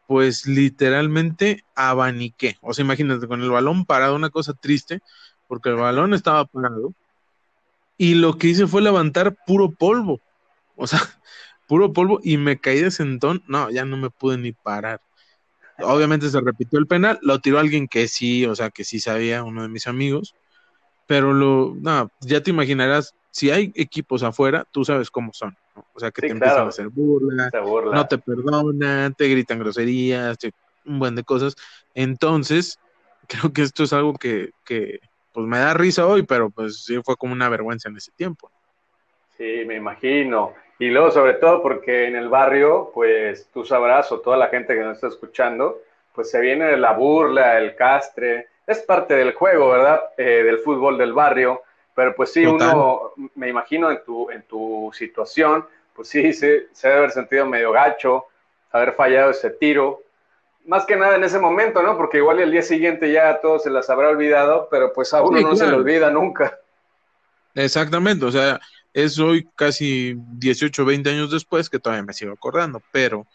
pues 0.06 0.46
literalmente 0.46 1.66
abaniqué. 1.74 2.56
O 2.62 2.76
sea, 2.76 2.86
imagínate, 2.86 3.28
con 3.28 3.42
el 3.42 3.50
balón 3.50 3.86
parado, 3.86 4.16
una 4.16 4.30
cosa 4.30 4.54
triste, 4.54 5.02
porque 5.48 5.70
el 5.70 5.78
balón 5.78 6.14
estaba 6.14 6.46
parado. 6.46 6.94
Y 7.98 8.14
lo 8.14 8.38
que 8.38 8.50
hice 8.50 8.68
fue 8.68 8.84
levantar 8.84 9.36
puro 9.44 9.72
polvo. 9.72 10.22
O 10.76 10.86
sea, 10.86 11.00
puro 11.68 11.94
polvo 11.94 12.20
y 12.24 12.38
me 12.38 12.60
caí 12.60 12.80
de 12.80 12.92
sentón. 12.92 13.42
No, 13.48 13.72
ya 13.72 13.86
no 13.86 13.98
me 13.98 14.12
pude 14.12 14.38
ni 14.38 14.52
parar. 14.52 15.02
Obviamente 15.80 16.30
se 16.30 16.42
repitió 16.42 16.78
el 16.78 16.86
penal, 16.86 17.18
lo 17.24 17.40
tiró 17.40 17.58
alguien 17.58 17.88
que 17.88 18.08
sí, 18.08 18.46
o 18.46 18.56
sea, 18.56 18.70
que 18.70 18.84
sí 18.84 19.00
sabía, 19.00 19.44
uno 19.44 19.64
de 19.64 19.70
mis 19.70 19.88
amigos. 19.88 20.36
Pero 21.08 21.34
lo, 21.34 21.74
no, 21.76 22.12
ya 22.22 22.44
te 22.44 22.52
imaginarás, 22.52 23.16
si 23.34 23.50
hay 23.50 23.72
equipos 23.74 24.22
afuera, 24.22 24.64
tú 24.72 24.86
sabes 24.86 25.10
cómo 25.10 25.34
son. 25.34 25.58
O 25.94 26.00
sea, 26.00 26.12
que 26.12 26.22
te 26.22 26.28
empiezan 26.28 26.68
a 26.68 26.70
hacer 26.70 26.88
burla, 26.90 27.50
no 27.52 28.08
te 28.08 28.20
perdonan, 28.20 29.16
te 29.16 29.28
gritan 29.28 29.58
groserías, 29.58 30.38
un 30.86 31.00
buen 31.00 31.16
de 31.16 31.24
cosas. 31.24 31.56
Entonces, 31.96 32.80
creo 33.28 33.52
que 33.52 33.64
esto 33.64 33.84
es 33.84 33.92
algo 33.92 34.14
que, 34.14 34.52
que, 34.64 35.00
pues 35.34 35.48
me 35.48 35.58
da 35.58 35.74
risa 35.74 36.06
hoy, 36.06 36.22
pero 36.22 36.52
pues 36.52 36.84
sí 36.84 37.02
fue 37.04 37.18
como 37.18 37.34
una 37.34 37.50
vergüenza 37.50 37.90
en 37.90 37.98
ese 37.98 38.12
tiempo. 38.12 38.52
Sí, 39.36 39.64
me 39.66 39.78
imagino. 39.78 40.54
Y 40.78 40.90
luego, 40.90 41.10
sobre 41.10 41.34
todo, 41.34 41.64
porque 41.64 42.06
en 42.06 42.16
el 42.16 42.30
barrio, 42.30 42.92
pues 42.94 43.50
tú 43.52 43.66
sabrás, 43.66 44.12
o 44.12 44.20
toda 44.20 44.38
la 44.38 44.50
gente 44.50 44.76
que 44.76 44.82
nos 44.82 44.98
está 44.98 45.08
escuchando, 45.08 45.82
pues 46.14 46.30
se 46.30 46.40
viene 46.40 46.78
la 46.78 46.94
burla, 46.94 47.58
el 47.58 47.76
castre, 47.76 48.50
es 48.68 48.78
parte 48.84 49.16
del 49.16 49.34
juego, 49.34 49.70
¿verdad? 49.70 50.02
Eh, 50.18 50.44
del 50.44 50.60
fútbol 50.60 51.00
del 51.00 51.14
barrio, 51.14 51.64
pero 51.96 52.16
pues 52.16 52.32
sí, 52.34 52.46
uno, 52.46 53.14
me 53.36 53.50
imagino 53.50 53.92
en 53.92 54.04
tu, 54.04 54.30
en 54.30 54.44
tu 54.44 54.92
situación, 54.94 55.66
pues 55.96 56.10
sí, 56.10 56.34
se, 56.34 56.68
se 56.72 56.88
debe 56.88 57.00
haber 57.00 57.12
sentido 57.12 57.46
medio 57.46 57.72
gacho, 57.72 58.26
haber 58.72 58.94
fallado 58.94 59.32
ese 59.32 59.52
tiro, 59.52 60.02
más 60.66 60.86
que 60.86 60.96
nada 60.96 61.16
en 61.16 61.24
ese 61.24 61.40
momento, 61.40 61.82
¿no? 61.84 61.98
Porque 61.98 62.18
igual 62.18 62.40
el 62.40 62.52
día 62.52 62.62
siguiente 62.62 63.12
ya 63.12 63.40
todo 63.42 63.60
se 63.60 63.70
las 63.70 63.90
habrá 63.90 64.10
olvidado, 64.10 64.68
pero 64.72 64.94
pues 64.94 65.14
a 65.14 65.22
uno 65.22 65.42
no 65.42 65.56
se 65.56 65.68
le 65.68 65.74
olvida 65.74 66.10
nunca. 66.10 66.58
Exactamente, 67.54 68.26
o 68.26 68.32
sea, 68.32 68.60
es 68.94 69.20
hoy 69.20 69.48
casi 69.56 70.16
18, 70.18 70.86
20 70.86 71.10
años 71.10 71.32
después 71.32 71.70
que 71.70 71.80
todavía 71.80 72.04
me 72.04 72.14
sigo 72.14 72.34
acordando, 72.34 72.82
pero 72.92 73.28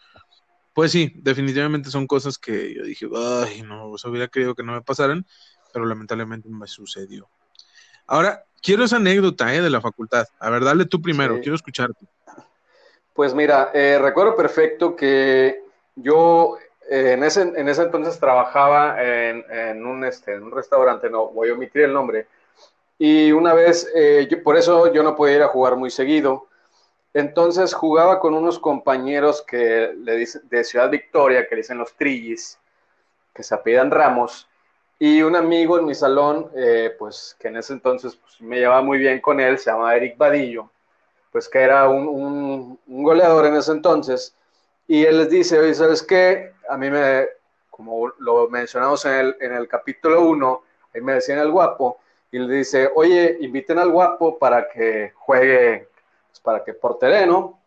pues 0.73 0.91
sí, 0.91 1.11
definitivamente 1.15 1.89
son 1.89 2.07
cosas 2.07 2.37
que 2.37 2.73
yo 2.73 2.83
dije, 2.83 3.07
ay, 3.15 3.61
no, 3.63 3.87
hubiera 3.87 4.27
querido 4.27 4.55
que 4.55 4.63
no 4.63 4.73
me 4.73 4.81
pasaran, 4.81 5.25
pero 5.73 5.85
lamentablemente 5.85 6.49
me 6.49 6.67
sucedió. 6.67 7.29
Ahora, 8.07 8.45
quiero 8.61 8.83
esa 8.83 8.97
anécdota 8.97 9.53
¿eh? 9.53 9.61
de 9.61 9.69
la 9.69 9.81
facultad. 9.81 10.25
A 10.39 10.49
ver, 10.49 10.63
dale 10.63 10.85
tú 10.85 11.01
primero, 11.01 11.39
quiero 11.39 11.55
escucharte. 11.55 12.05
Pues 13.13 13.33
mira, 13.33 13.71
eh, 13.73 13.99
recuerdo 14.01 14.35
perfecto 14.35 14.95
que 14.95 15.61
yo 15.95 16.57
eh, 16.89 17.13
en, 17.13 17.23
ese, 17.23 17.41
en 17.41 17.67
ese 17.67 17.83
entonces 17.83 18.19
trabajaba 18.19 19.01
en, 19.03 19.43
en, 19.49 19.85
un, 19.85 20.03
este, 20.05 20.35
en 20.35 20.43
un 20.43 20.51
restaurante, 20.51 21.09
no 21.09 21.27
voy 21.27 21.49
a 21.49 21.53
omitir 21.53 21.83
el 21.83 21.93
nombre, 21.93 22.27
y 22.97 23.31
una 23.31 23.53
vez, 23.53 23.89
por 24.43 24.57
eso 24.57 24.91
yo 24.91 25.03
no 25.03 25.15
podía 25.15 25.37
ir 25.37 25.41
a 25.43 25.47
jugar 25.47 25.77
muy 25.77 25.89
seguido, 25.89 26.49
entonces 27.13 27.73
jugaba 27.73 28.19
con 28.19 28.33
unos 28.33 28.59
compañeros 28.59 29.41
que 29.41 29.93
le 29.97 30.15
dicen, 30.17 30.41
de 30.49 30.63
Ciudad 30.63 30.89
Victoria, 30.89 31.47
que 31.47 31.55
le 31.55 31.61
dicen 31.61 31.77
los 31.77 31.95
Trillis, 31.95 32.59
que 33.33 33.41
se 33.41 33.55
apellidan 33.55 33.89
Ramos, 33.89 34.48
y 34.99 35.21
un 35.21 35.35
amigo 35.35 35.79
en 35.79 35.85
mi 35.85 35.95
salón, 35.95 36.51
eh, 36.55 36.93
pues 36.99 37.35
que 37.39 37.47
en 37.47 37.57
ese 37.57 37.73
entonces 37.73 38.17
pues, 38.17 38.41
me 38.41 38.59
llevaba 38.59 38.81
muy 38.81 38.97
bien 38.97 39.21
con 39.21 39.39
él, 39.39 39.57
se 39.57 39.71
llama 39.71 39.95
Eric 39.95 40.17
Vadillo, 40.17 40.69
pues 41.31 41.47
que 41.47 41.59
era 41.59 41.87
un, 41.87 42.77
un, 42.85 43.03
goleador 43.03 43.45
en 43.45 43.55
ese 43.55 43.71
entonces, 43.71 44.35
y 44.87 45.05
él 45.05 45.19
les 45.19 45.29
dice, 45.29 45.57
oye, 45.57 45.73
¿sabes 45.73 46.03
qué? 46.03 46.51
A 46.69 46.75
mí 46.75 46.89
me, 46.89 47.27
como 47.69 48.09
lo 48.19 48.49
mencionamos 48.49 49.05
en 49.05 49.13
el, 49.13 49.37
en 49.39 49.53
el 49.53 49.67
capítulo 49.67 50.21
1, 50.25 50.63
ahí 50.93 51.01
me 51.01 51.13
decían 51.13 51.39
el 51.39 51.51
guapo, 51.51 51.99
y 52.31 52.39
le 52.39 52.53
dice, 52.57 52.91
oye, 52.95 53.37
inviten 53.39 53.79
al 53.79 53.89
guapo 53.89 54.37
para 54.37 54.67
que 54.67 55.13
juegue 55.15 55.87
pues, 56.29 56.39
para 56.41 56.63
que 56.63 56.73
por 56.73 56.99
terreno. 56.99 57.59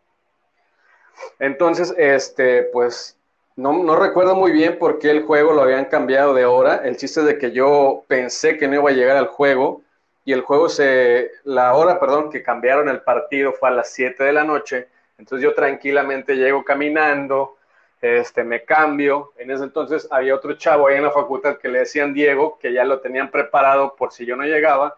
Entonces, 1.39 1.93
este, 1.97 2.63
pues 2.63 3.17
no, 3.55 3.83
no, 3.83 3.95
recuerdo 3.95 4.35
muy 4.35 4.51
bien 4.51 4.79
por 4.79 4.99
qué 4.99 5.11
el 5.11 5.23
juego 5.23 5.53
lo 5.53 5.61
habían 5.61 5.85
cambiado 5.85 6.33
de 6.33 6.45
hora. 6.45 6.81
El 6.83 6.97
chiste 6.97 7.19
es 7.19 7.25
de 7.25 7.37
que 7.37 7.51
yo 7.51 8.03
pensé 8.07 8.57
que 8.57 8.67
no 8.67 8.75
iba 8.75 8.89
a 8.89 8.93
llegar 8.93 9.17
al 9.17 9.27
juego 9.27 9.81
y 10.25 10.31
el 10.31 10.41
juego 10.41 10.69
se, 10.69 11.31
la 11.43 11.73
hora, 11.73 11.99
perdón, 11.99 12.31
que 12.31 12.41
cambiaron 12.41 12.89
el 12.89 13.01
partido 13.01 13.53
fue 13.53 13.69
a 13.69 13.73
las 13.73 13.91
7 13.91 14.23
de 14.23 14.33
la 14.33 14.43
noche. 14.43 14.87
Entonces 15.17 15.43
yo 15.43 15.53
tranquilamente 15.53 16.35
llego 16.35 16.63
caminando, 16.63 17.57
este, 18.01 18.43
me 18.43 18.63
cambio. 18.63 19.33
En 19.37 19.51
ese 19.51 19.65
entonces 19.65 20.07
había 20.09 20.35
otro 20.35 20.53
chavo 20.53 20.87
ahí 20.87 20.97
en 20.97 21.03
la 21.03 21.11
facultad 21.11 21.57
que 21.57 21.69
le 21.69 21.79
decían 21.79 22.13
Diego, 22.13 22.57
que 22.59 22.73
ya 22.73 22.83
lo 22.83 22.99
tenían 23.01 23.29
preparado 23.29 23.95
por 23.95 24.11
si 24.11 24.25
yo 24.25 24.35
no 24.35 24.43
llegaba. 24.43 24.97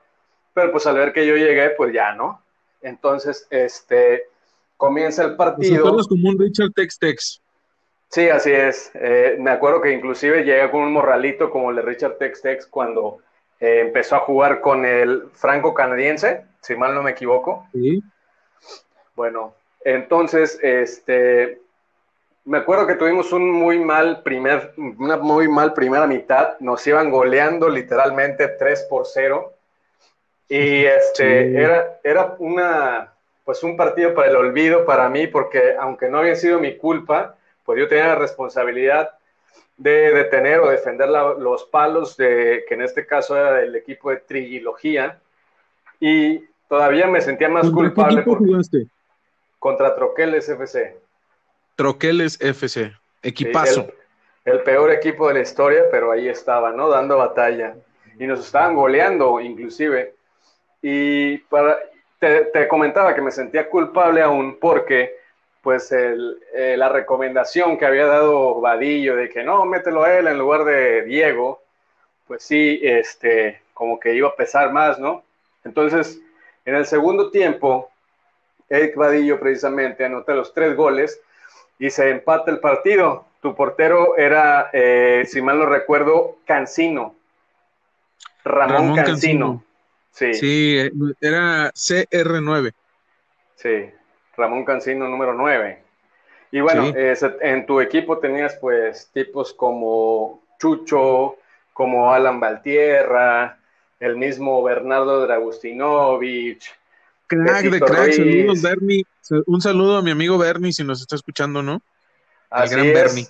Pero 0.53 0.71
pues 0.71 0.87
al 0.87 0.95
ver 0.95 1.11
que 1.11 1.27
yo 1.27 1.35
llegué, 1.35 1.71
pues 1.71 1.93
ya 1.93 2.13
no. 2.13 2.41
Entonces, 2.81 3.47
este, 3.49 4.23
comienza 4.77 5.23
el 5.23 5.35
partido. 5.35 5.97
Como 6.07 6.29
un 6.29 6.39
Richard 6.39 6.71
Tex 6.73 6.97
Tex. 6.97 7.41
Sí, 8.09 8.29
así 8.29 8.51
es. 8.51 8.91
Eh, 8.93 9.35
me 9.39 9.51
acuerdo 9.51 9.81
que 9.81 9.91
inclusive 9.91 10.43
llega 10.43 10.71
con 10.71 10.81
un 10.81 10.93
morralito 10.93 11.49
como 11.49 11.69
el 11.69 11.77
de 11.77 11.81
Richard 11.81 12.17
Tex 12.17 12.41
Tex 12.41 12.67
cuando 12.67 13.19
eh, 13.59 13.81
empezó 13.81 14.15
a 14.15 14.19
jugar 14.19 14.61
con 14.61 14.85
el 14.85 15.29
franco 15.33 15.73
canadiense, 15.73 16.45
si 16.61 16.75
mal 16.75 16.93
no 16.93 17.03
me 17.03 17.11
equivoco. 17.11 17.67
Sí. 17.73 18.01
Bueno, 19.15 19.55
entonces, 19.83 20.59
este, 20.61 21.59
me 22.45 22.59
acuerdo 22.59 22.85
que 22.85 22.95
tuvimos 22.95 23.31
un 23.33 23.49
muy 23.51 23.79
mal 23.79 24.21
primer, 24.23 24.73
una 24.77 25.17
muy 25.17 25.47
mal 25.47 25.73
primera 25.73 26.05
mitad. 26.05 26.59
Nos 26.59 26.85
iban 26.85 27.09
goleando 27.09 27.69
literalmente 27.69 28.47
3 28.47 28.87
por 28.89 29.05
0. 29.05 29.53
Y 30.47 30.85
este, 30.85 31.55
era, 31.55 31.99
era 32.03 32.35
una, 32.37 33.13
pues 33.43 33.63
un 33.63 33.75
partido 33.75 34.13
para 34.13 34.29
el 34.29 34.35
olvido 34.35 34.85
para 34.85 35.09
mí, 35.09 35.25
porque 35.25 35.75
aunque 35.79 36.07
no 36.07 36.19
había 36.19 36.35
sido 36.35 36.59
mi 36.59 36.77
culpa, 36.77 37.35
pues 37.65 37.79
yo 37.79 37.87
tenía 37.87 38.07
la 38.07 38.15
responsabilidad 38.15 39.11
de 39.77 40.11
detener 40.11 40.59
o 40.59 40.69
defender 40.69 41.09
los 41.09 41.65
palos 41.65 42.15
de, 42.15 42.63
que 42.67 42.75
en 42.75 42.81
este 42.81 43.05
caso 43.05 43.35
era 43.35 43.53
del 43.53 43.75
equipo 43.75 44.09
de 44.09 44.17
Trilogía, 44.17 45.19
y 45.99 46.43
todavía 46.69 47.07
me 47.07 47.21
sentía 47.21 47.49
más 47.49 47.69
culpable. 47.69 48.23
Qué 48.23 48.29
jugaste? 48.29 48.87
Contra 49.59 49.95
Troqueles 49.95 50.47
FC. 50.47 50.97
Troqueles 51.75 52.39
FC, 52.39 52.93
equipazo. 53.21 53.87
el, 54.45 54.61
peor 54.61 54.91
equipo 54.91 55.27
de 55.27 55.33
la 55.35 55.39
historia, 55.41 55.83
pero 55.91 56.11
ahí 56.11 56.27
estaba, 56.27 56.71
¿no? 56.71 56.89
Dando 56.89 57.17
batalla. 57.17 57.75
Y 58.17 58.27
nos 58.27 58.45
estaban 58.45 58.75
goleando, 58.75 59.41
inclusive. 59.41 60.15
Y 60.81 61.39
para, 61.39 61.77
te, 62.19 62.67
comentaba 62.67 63.13
que 63.13 63.21
me 63.21 63.31
sentía 63.31 63.69
culpable 63.69 64.21
aún 64.21 64.57
porque 64.59 65.15
pues 65.65 65.91
el, 65.91 66.37
eh, 66.53 66.75
la 66.77 66.89
recomendación 66.89 67.79
que 67.79 67.87
había 67.87 68.05
dado 68.05 68.61
Vadillo 68.61 69.15
de 69.15 69.29
que 69.29 69.43
no, 69.43 69.65
mételo 69.65 70.03
a 70.03 70.13
él 70.13 70.27
en 70.27 70.37
lugar 70.37 70.63
de 70.63 71.01
Diego, 71.05 71.63
pues 72.27 72.43
sí, 72.43 72.79
este, 72.83 73.63
como 73.73 73.99
que 73.99 74.13
iba 74.13 74.27
a 74.27 74.35
pesar 74.35 74.71
más, 74.71 74.99
¿no? 74.99 75.23
Entonces, 75.63 76.21
en 76.65 76.75
el 76.75 76.85
segundo 76.85 77.31
tiempo, 77.31 77.89
Eric 78.69 78.95
Vadillo 78.95 79.39
precisamente 79.39 80.05
anota 80.05 80.35
los 80.35 80.53
tres 80.53 80.75
goles 80.75 81.19
y 81.79 81.89
se 81.89 82.11
empata 82.11 82.51
el 82.51 82.59
partido. 82.59 83.25
Tu 83.41 83.55
portero 83.55 84.17
era, 84.17 84.69
eh, 84.71 85.25
si 85.27 85.41
mal 85.41 85.57
no 85.57 85.65
recuerdo, 85.65 86.37
Cancino. 86.45 87.15
Ramón, 88.43 88.95
Cancino. 88.95 89.63
Sí. 90.11 90.29
Eh, 90.77 90.91
era 91.19 91.71
CR9. 91.73 92.71
Sí, 93.55 93.89
Ramón 94.37 94.65
Cancino 94.65 95.07
número 95.07 95.33
9. 95.33 95.83
Y 96.51 96.61
bueno, 96.61 96.93
en 96.95 97.65
tu 97.65 97.81
equipo 97.81 98.19
tenías 98.19 98.55
pues 98.55 99.09
tipos 99.13 99.53
como 99.53 100.41
Chucho, 100.59 101.35
como 101.73 102.13
Alan 102.13 102.39
Valtierra, 102.39 103.57
el 103.99 104.15
mismo 104.15 104.63
Bernardo 104.63 105.25
Dragustinovich. 105.25 106.73
Crack 107.27 107.63
de 107.63 107.79
crack, 107.79 108.11
saludos 108.13 108.61
Bernie. 108.61 109.05
Un 109.47 109.61
saludo 109.61 109.97
a 109.97 110.01
mi 110.01 110.11
amigo 110.11 110.37
Bernie 110.37 110.71
si 110.71 110.83
nos 110.83 111.01
está 111.01 111.15
escuchando, 111.15 111.63
¿no? 111.63 111.81
Así 112.49 112.75
gran 112.75 112.93
Bernie. 112.93 113.27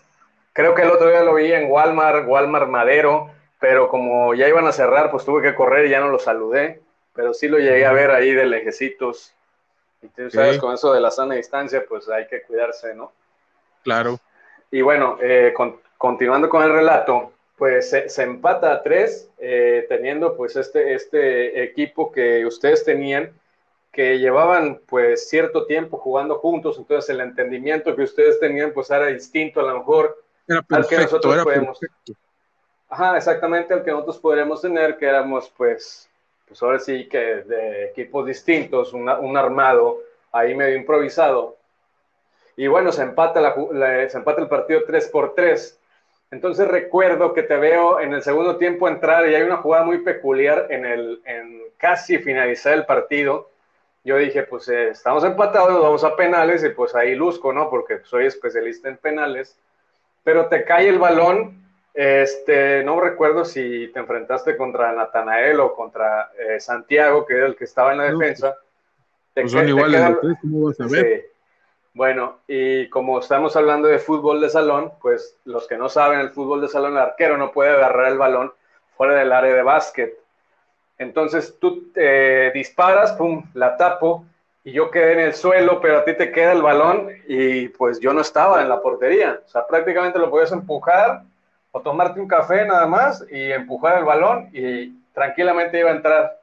Creo 0.54 0.76
que 0.76 0.84
el 0.84 0.92
otro 0.92 1.10
día 1.10 1.24
lo 1.24 1.36
vi 1.36 1.52
en 1.52 1.70
Walmart, 1.72 2.28
Walmart 2.28 2.70
Madero, 2.70 3.32
pero 3.60 3.90
como 3.90 4.36
ya 4.36 4.48
iban 4.48 4.68
a 4.68 4.72
cerrar, 4.72 5.12
pues 5.12 5.26
tuve 5.26 5.42
que 5.42 5.56
correr 5.56 5.88
y 5.88 5.90
ya 5.90 6.00
no 6.00 6.10
lo 6.10 6.20
saludé. 6.20 6.82
Pero 7.14 7.34
sí 7.34 7.48
lo 7.48 7.58
llegué 7.58 7.86
a 7.86 7.94
ver 7.94 8.12
ahí 8.12 8.32
de 8.34 8.46
lejecitos. 8.46 9.34
Y 10.06 10.22
tú 10.22 10.30
sabes, 10.30 10.60
con 10.60 10.74
eso 10.74 10.94
de 10.94 11.02
la 11.02 11.12
sana 11.12 11.36
distancia, 11.36 11.84
pues 11.88 12.08
hay 12.10 12.28
que 12.28 12.44
cuidarse, 12.44 12.94
¿no? 12.94 13.12
Claro. 13.84 14.20
Y 14.72 14.82
bueno, 14.82 15.18
eh, 15.22 15.54
continuando 15.98 16.50
con 16.50 16.64
el 16.64 16.74
relato, 16.74 17.32
pues 17.58 17.90
se, 17.90 18.24
empata 18.24 18.74
a 18.74 18.84
tres, 18.84 19.30
eh, 19.38 19.86
teniendo 19.88 20.36
pues 20.36 20.56
este, 20.56 20.94
este 20.94 21.64
equipo 21.64 22.12
que 22.12 22.46
ustedes 22.46 22.84
tenían, 22.84 23.32
que 23.92 24.20
llevaban 24.20 24.82
pues 24.86 25.30
cierto 25.30 25.66
tiempo 25.66 25.98
jugando 25.98 26.36
juntos, 26.36 26.78
entonces 26.78 27.10
el 27.10 27.22
entendimiento 27.22 27.96
que 27.96 28.04
ustedes 28.04 28.40
tenían 28.40 28.74
pues 28.74 28.90
era 28.90 29.08
distinto 29.08 29.62
a 29.62 29.64
lo 29.64 29.80
mejor 29.80 30.22
al 30.70 30.88
que 30.88 30.98
nosotros 30.98 31.44
podemos. 31.44 31.80
Ajá, 32.90 33.18
exactamente 33.18 33.74
al 33.74 33.84
que 33.84 33.92
nosotros 33.92 34.20
podríamos 34.20 34.62
tener, 34.62 34.98
que 34.98 35.06
éramos 35.06 35.52
pues, 35.56 36.10
pues 36.48 36.62
ahora 36.62 36.80
sí 36.80 37.08
que 37.08 37.18
de 37.18 37.86
equipos 37.86 38.25
distintos, 38.25 38.94
un 38.94 39.38
armado 39.38 40.00
ahí 40.32 40.56
medio 40.56 40.75
improvisado. 40.75 41.58
Y 42.58 42.68
bueno, 42.68 42.92
se 42.92 43.04
empata, 43.04 43.42
la, 43.42 44.10
se 44.10 44.18
empata 44.18 44.42
el 44.42 44.48
partido 44.48 44.84
3 44.86 45.08
por 45.08 45.34
3 45.34 45.80
entonces 46.32 46.68
recuerdo 46.68 47.34
que 47.34 47.44
te 47.44 47.56
veo 47.56 48.00
en 48.00 48.14
el 48.14 48.24
segundo 48.24 48.58
tiempo 48.58 48.88
entrar 48.88 49.25
y 49.30 49.36
hay 49.36 49.44
una 49.44 49.58
jugada 49.58 49.86
muy 49.86 50.00
peculiar 50.00 50.68
en 50.70 50.86
el 50.86 51.22
en 51.25 51.62
casi 51.78 52.18
finalizar 52.18 52.74
el 52.74 52.86
partido. 52.86 53.50
Yo 54.04 54.18
dije, 54.18 54.44
pues 54.44 54.68
eh, 54.70 54.90
estamos 54.90 55.24
empatados, 55.24 55.82
vamos 55.82 56.04
a 56.04 56.16
penales 56.16 56.64
y 56.64 56.70
pues 56.70 56.94
ahí 56.96 57.16
luzco, 57.16 57.54
¿no? 57.54 57.70
Porque 57.70 58.02
soy 58.04 58.25
especialista 58.25 58.90
en 58.90 58.98
penales. 58.98 59.58
Pero 60.24 60.48
te 60.48 60.64
cae 60.64 60.90
el 60.90 61.00
balón, 61.00 61.65
este, 61.96 62.84
no 62.84 63.00
recuerdo 63.00 63.46
si 63.46 63.88
te 63.94 64.00
enfrentaste 64.00 64.58
contra 64.58 64.92
Natanael 64.92 65.62
o 65.62 65.74
contra 65.74 66.32
eh, 66.38 66.60
Santiago, 66.60 67.25
que 67.25 67.36
era 67.36 67.46
el 67.46 67.56
que 67.56 67.64
estaba 67.64 67.94
en 67.94 68.00
la 68.00 68.12
defensa. 68.12 68.58
Pues 69.34 69.52
son 69.52 69.68
iguales, 69.68 70.02
¿cómo 70.42 70.68
vas 70.68 70.80
a 70.82 70.88
ver? 70.88 71.32
Bueno, 71.94 72.40
y 72.48 72.90
como 72.90 73.20
estamos 73.20 73.56
hablando 73.56 73.88
de 73.88 74.00
fútbol 74.00 74.42
de 74.42 74.50
salón, 74.50 74.92
pues 75.02 75.38
los 75.46 75.66
que 75.66 75.78
no 75.78 75.88
saben, 75.88 76.20
el 76.20 76.32
fútbol 76.32 76.60
de 76.60 76.68
salón, 76.68 76.92
el 76.92 76.98
arquero 76.98 77.38
no 77.38 77.54
puede 77.54 77.70
agarrar 77.70 78.12
el 78.12 78.18
balón 78.18 78.52
fuera 78.98 79.16
del 79.16 79.32
área 79.32 79.54
de 79.54 79.64
básquet. 79.64 80.14
Entonces 80.98 81.58
tú 81.60 81.92
eh, 81.96 82.52
disparas, 82.54 83.14
pum, 83.14 83.46
la 83.54 83.78
tapo 83.78 84.25
y 84.66 84.74
yo 84.74 84.92
quedé 84.92 85.14
en 85.14 85.20
el 85.20 85.34
suelo, 85.34 85.80
pero 85.80 86.00
a 86.00 86.04
ti 86.04 86.14
te 86.18 86.34
queda 86.34 86.52
el 86.52 86.62
balón 86.62 87.10
y 87.30 87.70
pues 87.70 88.02
yo 88.02 88.12
no 88.12 88.20
estaba 88.20 88.62
en 88.62 88.68
la 88.68 88.82
portería. 88.82 89.40
O 89.46 89.48
sea, 89.48 89.66
prácticamente 89.66 90.20
lo 90.20 90.30
podías 90.30 90.52
empujar 90.52 91.24
o 91.75 91.82
tomarte 91.82 92.22
un 92.22 92.27
café 92.29 92.63
nada 92.63 92.88
más 92.88 93.25
y 93.29 93.51
empujar 93.51 93.98
el 93.98 94.05
balón 94.05 94.50
y 94.53 94.94
tranquilamente 95.13 95.77
iba 95.77 95.89
a 95.89 95.96
entrar. 95.96 96.39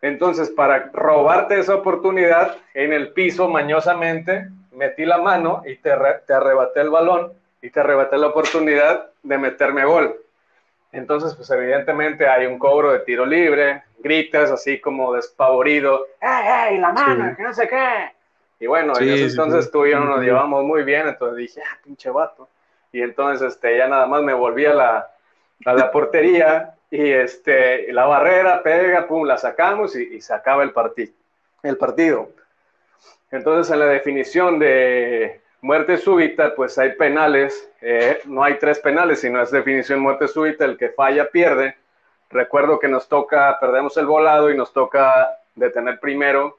Entonces, 0.00 0.48
para 0.48 0.88
robarte 0.94 1.60
esa 1.60 1.74
oportunidad, 1.74 2.56
en 2.72 2.94
el 2.94 3.12
piso 3.12 3.50
mañosamente 3.50 4.48
metí 4.70 5.04
la 5.04 5.18
mano 5.18 5.62
y 5.66 5.76
te, 5.76 5.92
te 6.26 6.32
arrebaté 6.32 6.80
el 6.80 6.88
balón 6.88 7.34
y 7.60 7.68
te 7.68 7.80
arrebaté 7.80 8.16
la 8.16 8.28
oportunidad 8.28 9.10
de 9.22 9.36
meterme 9.36 9.84
gol. 9.84 10.16
Entonces, 10.92 11.34
pues 11.34 11.50
evidentemente 11.50 12.26
hay 12.26 12.46
un 12.46 12.58
cobro 12.58 12.90
de 12.90 13.00
tiro 13.00 13.26
libre, 13.26 13.82
gritas 13.98 14.50
así 14.50 14.80
como 14.80 15.12
despavorido, 15.12 16.06
¡ey, 16.22 16.70
ey, 16.70 16.78
la 16.78 16.90
mano, 16.90 17.36
que 17.36 17.42
no 17.42 17.52
sé 17.52 17.68
qué! 17.68 18.12
Y 18.60 18.66
bueno, 18.66 18.94
en 18.98 19.10
ese 19.10 19.26
entonces 19.26 19.70
tú 19.70 19.84
y 19.84 19.90
yo 19.90 20.00
nos 20.00 20.22
llevamos 20.22 20.64
muy 20.64 20.84
bien, 20.84 21.06
entonces 21.06 21.36
dije, 21.36 21.60
ah, 21.62 21.78
pinche 21.84 22.08
vato. 22.08 22.48
Y 22.92 23.00
entonces 23.02 23.54
este, 23.54 23.76
ya 23.78 23.88
nada 23.88 24.06
más 24.06 24.22
me 24.22 24.34
volví 24.34 24.66
a 24.66 24.74
la, 24.74 25.10
la 25.64 25.90
portería 25.90 26.74
y 26.90 27.10
este, 27.10 27.92
la 27.92 28.04
barrera 28.04 28.62
pega, 28.62 29.06
pum, 29.06 29.26
la 29.26 29.38
sacamos 29.38 29.96
y, 29.96 30.20
se 30.20 30.34
acaba 30.34 30.62
el, 30.62 30.72
partido 30.72 31.12
el 31.62 31.76
partido. 31.76 32.28
Entonces, 33.30 33.72
en 33.72 33.80
la 33.80 33.86
definición 33.86 34.58
de 34.58 35.40
muerte 35.62 35.96
súbita, 35.96 36.54
pues 36.54 36.76
hay 36.76 36.92
penales, 36.96 37.70
eh, 37.80 38.20
no 38.26 38.44
hay 38.44 38.58
tres 38.58 38.78
penales, 38.80 39.20
sino 39.20 39.40
es 39.40 39.50
definición 39.50 40.00
muerte 40.00 40.28
súbita, 40.28 40.64
el 40.64 40.76
que 40.76 40.90
falla 40.90 41.30
pierde. 41.30 41.76
Recuerdo 42.30 42.78
que 42.78 42.88
nos 42.88 43.08
toca, 43.08 43.58
perdemos 43.60 43.96
el 43.96 44.06
volado 44.06 44.50
y 44.50 44.56
nos 44.56 44.72
toca 44.72 45.38
detener 45.54 45.98
primero. 46.00 46.58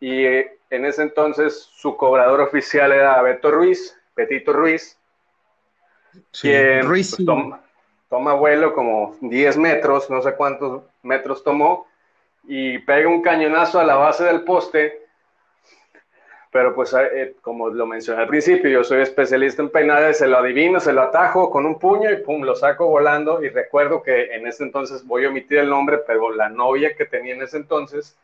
Y 0.00 0.24
eh, 0.26 0.58
en 0.70 0.84
ese 0.84 1.02
entonces 1.02 1.70
su 1.72 1.96
cobrador 1.96 2.40
oficial 2.40 2.92
era 2.92 3.22
Beto 3.22 3.50
Ruiz, 3.50 3.98
Petito 4.14 4.52
Ruiz. 4.52 4.95
Sí, 6.32 6.80
Ruiz. 6.82 7.16
Pues, 7.16 7.26
toma 8.08 8.34
vuelo 8.34 8.72
como 8.72 9.16
10 9.20 9.56
metros, 9.58 10.08
no 10.10 10.22
sé 10.22 10.34
cuántos 10.34 10.82
metros 11.02 11.42
tomó, 11.42 11.86
y 12.44 12.78
pega 12.78 13.08
un 13.08 13.22
cañonazo 13.22 13.80
a 13.80 13.84
la 13.84 13.96
base 13.96 14.24
del 14.24 14.42
poste. 14.42 15.02
Pero 16.52 16.74
pues 16.74 16.94
eh, 16.94 17.08
eh, 17.12 17.36
como 17.42 17.68
lo 17.68 17.86
mencioné 17.86 18.22
al 18.22 18.28
principio, 18.28 18.70
yo 18.70 18.84
soy 18.84 19.02
especialista 19.02 19.60
en 19.60 19.68
penales, 19.68 20.18
se 20.18 20.26
lo 20.26 20.38
adivino, 20.38 20.80
se 20.80 20.92
lo 20.92 21.02
atajo 21.02 21.50
con 21.50 21.66
un 21.66 21.78
puño 21.78 22.10
y 22.10 22.18
pum, 22.18 22.42
lo 22.42 22.54
saco 22.54 22.86
volando. 22.86 23.42
Y 23.42 23.48
recuerdo 23.48 24.02
que 24.02 24.34
en 24.34 24.46
ese 24.46 24.62
entonces, 24.62 25.04
voy 25.04 25.24
a 25.24 25.28
omitir 25.28 25.58
el 25.58 25.68
nombre, 25.68 25.98
pero 26.06 26.30
la 26.30 26.48
novia 26.48 26.94
que 26.96 27.04
tenía 27.04 27.34
en 27.34 27.42
ese 27.42 27.58
entonces 27.58 28.16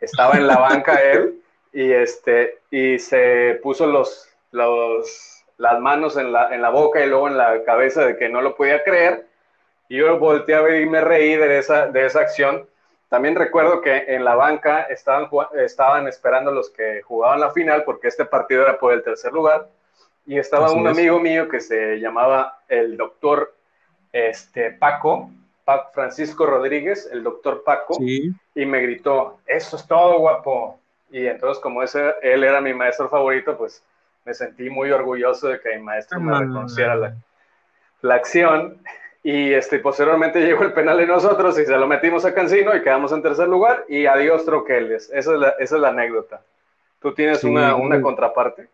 estaba 0.00 0.34
en 0.34 0.46
la 0.46 0.58
banca 0.58 0.94
él 1.12 1.40
y, 1.72 1.92
este, 1.92 2.60
y 2.70 2.98
se 2.98 3.58
puso 3.62 3.86
los, 3.86 4.28
los, 4.52 5.33
las 5.56 5.80
manos 5.80 6.16
en 6.16 6.32
la, 6.32 6.54
en 6.54 6.62
la 6.62 6.70
boca 6.70 7.04
y 7.04 7.08
luego 7.08 7.28
en 7.28 7.36
la 7.36 7.62
cabeza 7.64 8.04
de 8.04 8.16
que 8.16 8.28
no 8.28 8.40
lo 8.42 8.56
podía 8.56 8.82
creer. 8.82 9.26
Y 9.88 9.98
yo 9.98 10.18
volteé 10.18 10.54
a 10.54 10.60
ver 10.62 10.80
y 10.82 10.86
me 10.86 11.00
reí 11.00 11.36
de 11.36 11.58
esa, 11.58 11.86
de 11.88 12.06
esa 12.06 12.20
acción. 12.20 12.66
También 13.08 13.36
recuerdo 13.36 13.80
que 13.80 14.04
en 14.08 14.24
la 14.24 14.34
banca 14.34 14.82
estaban, 14.82 15.28
estaban 15.56 16.08
esperando 16.08 16.50
los 16.50 16.70
que 16.70 17.02
jugaban 17.02 17.40
la 17.40 17.50
final 17.50 17.84
porque 17.84 18.08
este 18.08 18.24
partido 18.24 18.62
era 18.62 18.78
por 18.78 18.92
el 18.92 19.02
tercer 19.02 19.32
lugar. 19.32 19.68
Y 20.26 20.38
estaba 20.38 20.72
un 20.72 20.86
amigo 20.86 21.20
mío 21.20 21.48
que 21.48 21.60
se 21.60 22.00
llamaba 22.00 22.60
el 22.68 22.96
doctor 22.96 23.54
este, 24.10 24.70
Paco, 24.70 25.30
Francisco 25.92 26.46
Rodríguez, 26.46 27.08
el 27.12 27.22
doctor 27.22 27.62
Paco, 27.62 27.98
y 28.00 28.66
me 28.66 28.80
gritó, 28.80 29.38
eso 29.46 29.76
es 29.76 29.86
todo, 29.86 30.18
guapo. 30.18 30.78
Y 31.10 31.26
entonces 31.26 31.62
como 31.62 31.82
ese, 31.82 32.14
él 32.22 32.42
era 32.42 32.60
mi 32.60 32.72
maestro 32.72 33.08
favorito, 33.08 33.56
pues 33.56 33.82
me 34.24 34.34
sentí 34.34 34.70
muy 34.70 34.90
orgulloso 34.90 35.48
de 35.48 35.60
que 35.60 35.76
mi 35.76 35.82
maestro 35.82 36.20
me 36.20 36.38
reconociera 36.38 36.96
la, 36.96 37.16
la 38.02 38.14
acción. 38.14 38.78
Y 39.22 39.52
este, 39.52 39.78
posteriormente 39.78 40.40
llegó 40.40 40.64
el 40.64 40.74
penal 40.74 40.98
de 40.98 41.06
nosotros 41.06 41.58
y 41.58 41.64
se 41.64 41.76
lo 41.76 41.86
metimos 41.86 42.24
a 42.26 42.34
Cancino 42.34 42.76
y 42.76 42.82
quedamos 42.82 43.12
en 43.12 43.22
tercer 43.22 43.48
lugar. 43.48 43.84
Y 43.88 44.06
adiós, 44.06 44.44
Troqueles. 44.44 45.10
Esa 45.12 45.32
es 45.32 45.38
la, 45.38 45.48
esa 45.58 45.76
es 45.76 45.80
la 45.80 45.88
anécdota. 45.88 46.42
¿Tú 47.00 47.14
tienes 47.14 47.42
una, 47.44 47.74
una 47.74 48.00
contraparte? 48.00 48.68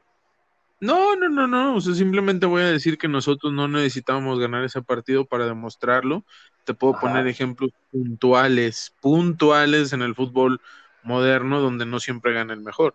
No, 0.80 1.14
no, 1.14 1.28
no, 1.28 1.46
no. 1.46 1.76
O 1.76 1.80
sea, 1.80 1.94
simplemente 1.94 2.46
voy 2.46 2.62
a 2.62 2.70
decir 2.70 2.98
que 2.98 3.06
nosotros 3.06 3.52
no 3.52 3.68
necesitábamos 3.68 4.40
ganar 4.40 4.64
ese 4.64 4.82
partido 4.82 5.24
para 5.24 5.46
demostrarlo. 5.46 6.24
Te 6.64 6.74
puedo 6.74 6.98
poner 6.98 7.26
ejemplos 7.26 7.70
puntuales, 7.92 8.94
puntuales 9.00 9.92
en 9.92 10.02
el 10.02 10.14
fútbol 10.14 10.60
moderno 11.02 11.60
donde 11.60 11.86
no 11.86 12.00
siempre 12.00 12.32
gana 12.32 12.54
el 12.54 12.60
mejor 12.60 12.94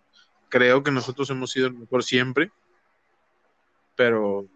creo 0.49 0.83
que 0.83 0.91
nosotros 0.91 1.29
hemos 1.29 1.51
sido 1.51 1.67
el 1.67 1.73
mejor 1.73 2.03
siempre, 2.03 2.51
pero 3.95 4.47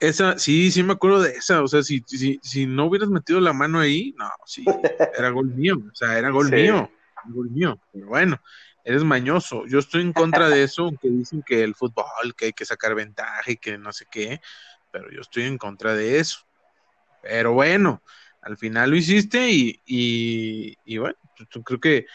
esa, 0.00 0.38
sí, 0.38 0.70
sí 0.70 0.82
me 0.82 0.92
acuerdo 0.92 1.22
de 1.22 1.30
esa, 1.32 1.62
o 1.62 1.68
sea, 1.68 1.82
si, 1.82 2.02
si, 2.06 2.38
si 2.42 2.66
no 2.66 2.86
hubieras 2.86 3.08
metido 3.08 3.40
la 3.40 3.52
mano 3.52 3.80
ahí, 3.80 4.14
no, 4.18 4.28
sí, 4.44 4.64
era 5.16 5.30
gol 5.30 5.46
mío, 5.46 5.76
o 5.76 5.94
sea, 5.94 6.18
era 6.18 6.30
gol 6.30 6.50
mío, 6.50 6.90
gol 7.26 7.50
mío, 7.50 7.78
pero 7.92 8.06
bueno, 8.06 8.40
eres 8.84 9.04
mañoso, 9.04 9.66
yo 9.66 9.78
estoy 9.78 10.02
en 10.02 10.12
contra 10.12 10.48
de 10.48 10.62
eso, 10.62 10.84
aunque 10.84 11.08
dicen 11.08 11.42
que 11.42 11.62
el 11.62 11.74
fútbol, 11.74 12.34
que 12.36 12.46
hay 12.46 12.52
que 12.52 12.64
sacar 12.64 12.94
ventaja 12.94 13.50
y 13.50 13.56
que 13.56 13.78
no 13.78 13.92
sé 13.92 14.06
qué, 14.10 14.40
pero 14.90 15.10
yo 15.10 15.20
estoy 15.20 15.44
en 15.44 15.58
contra 15.58 15.94
de 15.94 16.18
eso, 16.18 16.40
pero 17.22 17.52
bueno, 17.52 18.02
al 18.42 18.58
final 18.58 18.90
lo 18.90 18.96
hiciste 18.96 19.50
y, 19.50 19.80
y, 19.86 20.76
y 20.84 20.98
bueno, 20.98 21.16
creo 21.64 21.80
que 21.80 22.06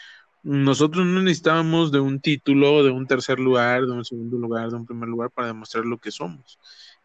nosotros 0.42 1.04
no 1.06 1.20
necesitábamos 1.20 1.92
de 1.92 2.00
un 2.00 2.20
título, 2.20 2.82
de 2.82 2.90
un 2.90 3.06
tercer 3.06 3.38
lugar, 3.38 3.82
de 3.82 3.92
un 3.92 4.04
segundo 4.04 4.38
lugar, 4.38 4.70
de 4.70 4.76
un 4.76 4.86
primer 4.86 5.08
lugar 5.08 5.30
para 5.30 5.48
demostrar 5.48 5.84
lo 5.84 5.98
que 5.98 6.10
somos. 6.10 6.58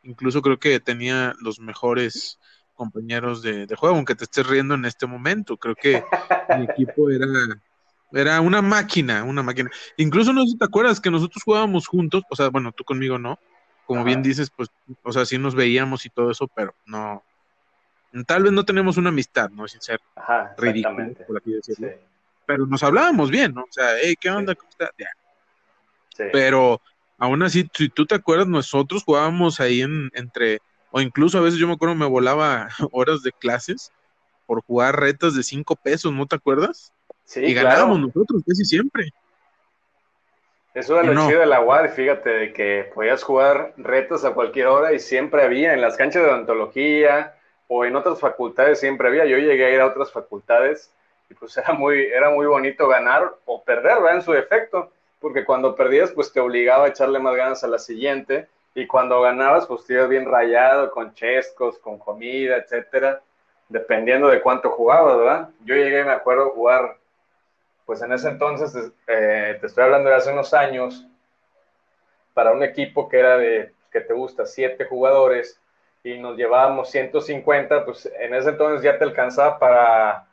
Incluso 0.03 0.41
creo 0.41 0.59
que 0.59 0.79
tenía 0.79 1.33
los 1.41 1.59
mejores 1.59 2.39
compañeros 2.75 3.41
de, 3.41 3.67
juego, 3.75 3.95
aunque 3.95 4.15
te 4.15 4.25
estés 4.25 4.47
riendo 4.47 4.75
en 4.75 4.85
este 4.85 5.05
momento. 5.05 5.57
Creo 5.57 5.75
que 5.75 6.03
mi 6.57 6.65
equipo 6.65 7.09
era, 7.09 7.27
era 8.11 8.41
una 8.41 8.61
máquina, 8.61 9.23
una 9.23 9.43
máquina. 9.43 9.69
Incluso 9.97 10.31
no 10.31 10.41
sé 10.41 10.51
si 10.51 10.57
te 10.57 10.65
acuerdas 10.65 10.99
que 10.99 11.11
nosotros 11.11 11.43
jugábamos 11.43 11.87
juntos, 11.87 12.23
o 12.29 12.35
sea, 12.35 12.49
bueno, 12.49 12.71
tú 12.71 12.83
conmigo 12.83 13.17
no. 13.17 13.39
Como 13.85 14.03
bien 14.03 14.23
dices, 14.23 14.49
pues, 14.49 14.69
o 15.03 15.11
sea, 15.11 15.25
sí 15.25 15.37
nos 15.37 15.53
veíamos 15.53 16.05
y 16.05 16.09
todo 16.09 16.31
eso, 16.31 16.47
pero 16.47 16.73
no, 16.87 17.23
Tal 18.23 18.43
vez 18.43 18.53
no 18.53 18.63
tenemos 18.63 18.97
una 18.97 19.09
amistad, 19.09 19.49
¿no? 19.49 19.67
Sin 19.67 19.81
ser 19.81 19.99
Ajá, 20.15 20.55
ridículo, 20.57 21.13
por 21.27 21.37
así 21.37 21.51
decirlo. 21.51 21.89
Pero 22.45 22.65
nos 22.65 22.83
hablábamos 22.83 23.29
bien, 23.29 23.53
¿no? 23.53 23.61
O 23.61 23.71
sea, 23.71 23.95
hey, 24.01 24.15
¿qué 24.19 24.29
onda? 24.29 24.55
¿Cómo 24.55 24.69
estás? 24.69 24.91
Pero 26.31 26.81
aún 27.17 27.43
así, 27.43 27.67
si 27.73 27.89
tú 27.89 28.05
te 28.05 28.15
acuerdas, 28.15 28.47
nosotros 28.47 29.03
jugábamos 29.03 29.59
ahí 29.59 29.81
en, 29.81 30.09
entre, 30.13 30.59
o 30.91 31.01
incluso 31.01 31.37
a 31.37 31.41
veces 31.41 31.59
yo 31.59 31.67
me 31.67 31.73
acuerdo 31.73 31.95
me 31.95 32.05
volaba 32.05 32.69
horas 32.91 33.21
de 33.23 33.31
clases 33.31 33.91
por 34.45 34.61
jugar 34.63 34.99
retas 34.99 35.35
de 35.35 35.43
cinco 35.43 35.75
pesos, 35.75 36.13
¿no 36.13 36.25
te 36.25 36.35
acuerdas? 36.35 36.93
Sí, 37.23 37.41
y 37.41 37.53
ganábamos 37.53 37.99
nosotros 37.99 38.43
casi 38.47 38.63
siempre. 38.63 39.11
Eso 40.75 40.99
era 40.99 41.11
lo 41.11 41.25
chido 41.25 41.39
de 41.39 41.45
la 41.45 41.61
UAD, 41.61 41.93
fíjate, 41.93 42.29
de 42.29 42.53
que 42.53 42.91
podías 42.93 43.23
jugar 43.23 43.73
retos 43.77 44.25
a 44.25 44.33
cualquier 44.33 44.67
hora 44.67 44.93
y 44.93 44.99
siempre 44.99 45.41
había 45.41 45.73
en 45.73 45.79
las 45.79 45.95
canchas 45.95 46.21
de 46.21 46.29
odontología 46.29 47.33
o 47.69 47.85
en 47.85 47.95
otras 47.95 48.19
facultades 48.19 48.81
siempre 48.81 49.07
había. 49.07 49.25
Yo 49.25 49.37
llegué 49.37 49.65
a 49.65 49.73
ir 49.73 49.79
a 49.79 49.87
otras 49.87 50.11
facultades 50.11 50.91
y 51.29 51.33
pues 51.33 51.57
era 51.57 51.73
muy, 51.73 52.05
era 52.05 52.29
muy 52.29 52.45
bonito 52.45 52.87
ganar 52.87 53.35
o 53.45 53.63
perder, 53.63 53.95
¿verdad? 53.95 54.15
En 54.15 54.21
su 54.21 54.33
efecto, 54.33 54.91
porque 55.19 55.45
cuando 55.45 55.75
perdías 55.75 56.11
pues 56.11 56.31
te 56.31 56.39
obligaba 56.39 56.85
a 56.85 56.89
echarle 56.89 57.19
más 57.19 57.35
ganas 57.35 57.63
a 57.63 57.67
la 57.67 57.79
siguiente 57.79 58.47
y 58.73 58.87
cuando 58.87 59.21
ganabas 59.21 59.65
pues 59.65 59.85
te 59.85 59.93
ibas 59.93 60.09
bien 60.09 60.25
rayado 60.25 60.91
con 60.91 61.13
chescos, 61.13 61.79
con 61.79 61.97
comida, 61.97 62.57
etcétera, 62.57 63.21
dependiendo 63.69 64.27
de 64.27 64.41
cuánto 64.41 64.69
jugabas, 64.71 65.17
¿verdad? 65.17 65.49
Yo 65.63 65.75
llegué, 65.75 66.03
me 66.03 66.11
acuerdo, 66.11 66.51
jugar 66.51 66.97
pues 67.85 68.01
en 68.01 68.11
ese 68.11 68.29
entonces, 68.29 68.91
eh, 69.07 69.57
te 69.61 69.67
estoy 69.67 69.83
hablando 69.83 70.09
de 70.09 70.15
hace 70.15 70.31
unos 70.31 70.53
años, 70.53 71.05
para 72.33 72.51
un 72.51 72.63
equipo 72.63 73.07
que 73.07 73.19
era 73.19 73.37
de, 73.37 73.73
que 73.91 74.01
te 74.01 74.13
gusta, 74.13 74.45
siete 74.45 74.85
jugadores, 74.85 75.59
y 76.03 76.17
nos 76.17 76.35
llevábamos 76.35 76.89
150, 76.91 77.85
pues 77.85 78.11
en 78.19 78.33
ese 78.33 78.49
entonces 78.49 78.83
ya 78.83 78.97
te 78.97 79.03
alcanzaba 79.03 79.57
para 79.57 80.27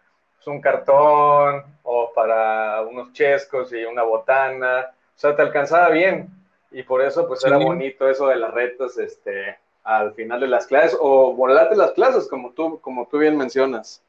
un 0.47 0.61
cartón 0.61 1.65
o 1.83 2.13
para 2.15 2.83
unos 2.83 3.13
chescos 3.13 3.73
y 3.73 3.85
una 3.85 4.03
botana, 4.03 4.91
o 4.91 5.19
sea, 5.19 5.37
te 5.37 5.43
alcanzaba 5.43 5.91
bien, 5.91 6.29
y 6.71 6.83
por 6.83 7.03
eso 7.03 7.29
pues 7.29 7.45
era 7.45 7.59
bonito 7.59 8.09
eso 8.09 8.27
de 8.29 8.37
las 8.37 8.53
retas, 8.53 8.99
este, 8.99 9.59
al 9.85 10.15
final 10.15 10.41
de 10.41 10.49
las 10.49 10.67
clases, 10.67 10.97
o 11.01 11.35
volarte 11.35 11.77
las 11.77 11.93
clases, 11.93 12.29
como 12.29 12.53
tú, 12.53 12.81
como 12.81 13.07
tú 13.11 13.19
bien 13.19 13.37
mencionas. 13.37 14.03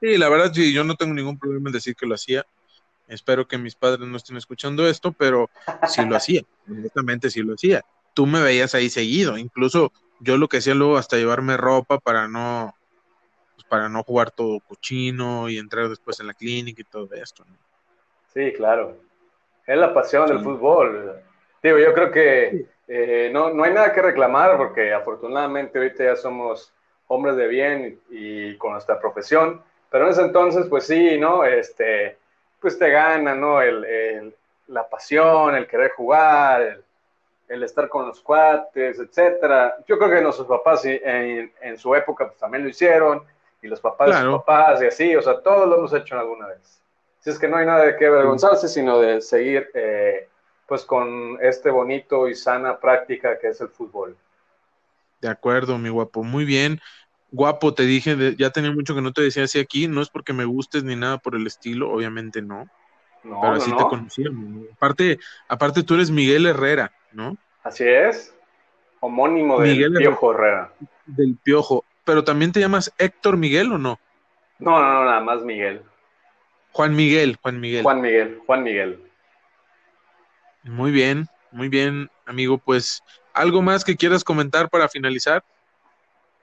Sí, 0.00 0.16
la 0.16 0.28
verdad, 0.28 0.52
sí, 0.52 0.72
yo 0.72 0.84
no 0.84 0.94
tengo 0.94 1.14
ningún 1.14 1.38
problema 1.38 1.68
en 1.68 1.72
decir 1.72 1.96
que 1.96 2.06
lo 2.06 2.14
hacía. 2.14 2.44
Espero 3.08 3.46
que 3.46 3.56
mis 3.56 3.74
padres 3.74 4.06
no 4.06 4.16
estén 4.16 4.36
escuchando 4.36 4.86
esto, 4.88 5.12
pero 5.12 5.48
sí 5.88 6.04
lo 6.04 6.16
hacía, 6.16 6.42
honestamente 6.68 7.30
sí 7.30 7.42
lo 7.42 7.54
hacía. 7.54 7.84
Tú 8.14 8.26
me 8.26 8.42
veías 8.42 8.74
ahí 8.74 8.90
seguido, 8.90 9.38
incluso 9.38 9.92
yo 10.20 10.36
lo 10.36 10.48
que 10.48 10.58
hacía 10.58 10.74
luego 10.74 10.96
hasta 10.96 11.16
llevarme 11.16 11.56
ropa 11.56 11.98
para 11.98 12.28
no 12.28 12.74
pues, 12.78 12.85
para 13.68 13.88
no 13.88 14.02
jugar 14.02 14.30
todo 14.30 14.60
cochino 14.60 15.48
y 15.48 15.58
entrar 15.58 15.88
después 15.88 16.20
en 16.20 16.28
la 16.28 16.34
clínica 16.34 16.82
y 16.82 16.84
todo 16.84 17.08
esto. 17.14 17.44
Sí, 18.32 18.52
claro. 18.52 18.96
Es 19.66 19.76
la 19.76 19.92
pasión 19.92 20.28
del 20.28 20.40
fútbol. 20.40 21.20
Digo, 21.62 21.78
yo 21.78 21.92
creo 21.92 22.10
que 22.10 22.66
eh, 22.88 23.30
no, 23.32 23.50
no 23.50 23.64
hay 23.64 23.72
nada 23.72 23.92
que 23.92 24.02
reclamar 24.02 24.56
porque 24.56 24.92
afortunadamente 24.92 25.78
ahorita 25.78 26.04
ya 26.04 26.16
somos 26.16 26.72
hombres 27.08 27.36
de 27.36 27.48
bien 27.48 28.00
y 28.10 28.56
con 28.56 28.72
nuestra 28.72 29.00
profesión, 29.00 29.62
pero 29.90 30.04
en 30.04 30.10
ese 30.10 30.22
entonces, 30.22 30.66
pues 30.68 30.86
sí, 30.86 31.18
¿no? 31.18 31.44
Este, 31.44 32.18
pues 32.60 32.78
te 32.78 32.90
gana, 32.90 33.34
¿no? 33.34 33.60
El, 33.60 34.34
la 34.68 34.88
pasión, 34.88 35.54
el 35.54 35.66
querer 35.66 35.92
jugar, 35.92 36.80
el, 37.48 37.62
estar 37.62 37.88
con 37.88 38.06
los 38.06 38.20
cuates, 38.20 38.98
etcétera. 38.98 39.76
Yo 39.86 39.98
creo 39.98 40.10
que 40.10 40.20
nuestros 40.20 40.48
papás 40.48 40.84
en, 40.84 41.52
en 41.60 41.78
su 41.78 41.94
época 41.94 42.26
pues, 42.26 42.38
también 42.38 42.64
lo 42.64 42.70
hicieron, 42.70 43.22
y 43.62 43.68
los 43.68 43.80
papás 43.80 44.08
de 44.08 44.20
sus 44.22 44.36
papás, 44.38 44.82
y 44.82 44.86
así, 44.86 45.16
o 45.16 45.22
sea, 45.22 45.40
todos 45.40 45.68
lo 45.68 45.78
hemos 45.78 45.92
hecho 45.94 46.18
alguna 46.18 46.46
vez. 46.48 46.80
Si 47.20 47.30
es 47.30 47.38
que 47.38 47.48
no 47.48 47.56
hay 47.56 47.66
nada 47.66 47.84
de 47.84 47.96
qué 47.96 48.06
avergonzarse, 48.06 48.68
sino 48.68 49.00
de 49.00 49.20
seguir, 49.20 49.68
eh, 49.74 50.28
pues, 50.66 50.84
con 50.84 51.38
este 51.40 51.70
bonito 51.70 52.28
y 52.28 52.34
sana 52.34 52.78
práctica 52.78 53.38
que 53.38 53.48
es 53.48 53.60
el 53.60 53.68
fútbol. 53.68 54.16
De 55.20 55.28
acuerdo, 55.28 55.78
mi 55.78 55.88
guapo, 55.88 56.22
muy 56.22 56.44
bien 56.44 56.80
guapo, 57.30 57.74
te 57.74 57.84
dije, 57.84 58.34
ya 58.36 58.50
tenía 58.50 58.72
mucho 58.72 58.94
que 58.94 59.02
no 59.02 59.12
te 59.12 59.22
decía 59.22 59.44
así 59.44 59.58
aquí, 59.58 59.88
no 59.88 60.00
es 60.00 60.08
porque 60.08 60.32
me 60.32 60.44
gustes 60.44 60.84
ni 60.84 60.96
nada 60.96 61.18
por 61.18 61.34
el 61.34 61.46
estilo, 61.46 61.90
obviamente 61.90 62.42
no. 62.42 62.68
pero 63.22 63.52
así 63.52 63.70
te 63.74 63.84
conocía. 63.84 64.28
Aparte, 64.72 65.18
aparte 65.48 65.82
tú 65.82 65.94
eres 65.94 66.10
Miguel 66.10 66.46
Herrera, 66.46 66.92
¿no? 67.12 67.36
Así 67.62 67.84
es. 67.84 68.34
Homónimo 69.00 69.60
del 69.60 69.92
Piojo 69.92 70.32
Herrera. 70.32 70.72
Del 71.04 71.36
Piojo. 71.42 71.84
Pero 72.06 72.24
también 72.24 72.52
te 72.52 72.60
llamas 72.60 72.94
Héctor 72.98 73.36
Miguel 73.36 73.72
o 73.72 73.78
no? 73.78 73.98
No, 74.60 74.80
no, 74.80 74.92
no, 74.94 75.04
nada 75.04 75.20
más 75.20 75.42
Miguel. 75.42 75.82
Juan 76.70 76.94
Miguel, 76.94 77.36
Juan 77.42 77.60
Miguel. 77.60 77.82
Juan 77.82 78.00
Miguel, 78.00 78.40
Juan 78.46 78.62
Miguel. 78.62 79.02
Muy 80.62 80.92
bien, 80.92 81.26
muy 81.50 81.68
bien, 81.68 82.08
amigo. 82.24 82.58
Pues, 82.58 83.02
¿algo 83.32 83.60
más 83.60 83.84
que 83.84 83.96
quieras 83.96 84.22
comentar 84.22 84.70
para 84.70 84.88
finalizar? 84.88 85.42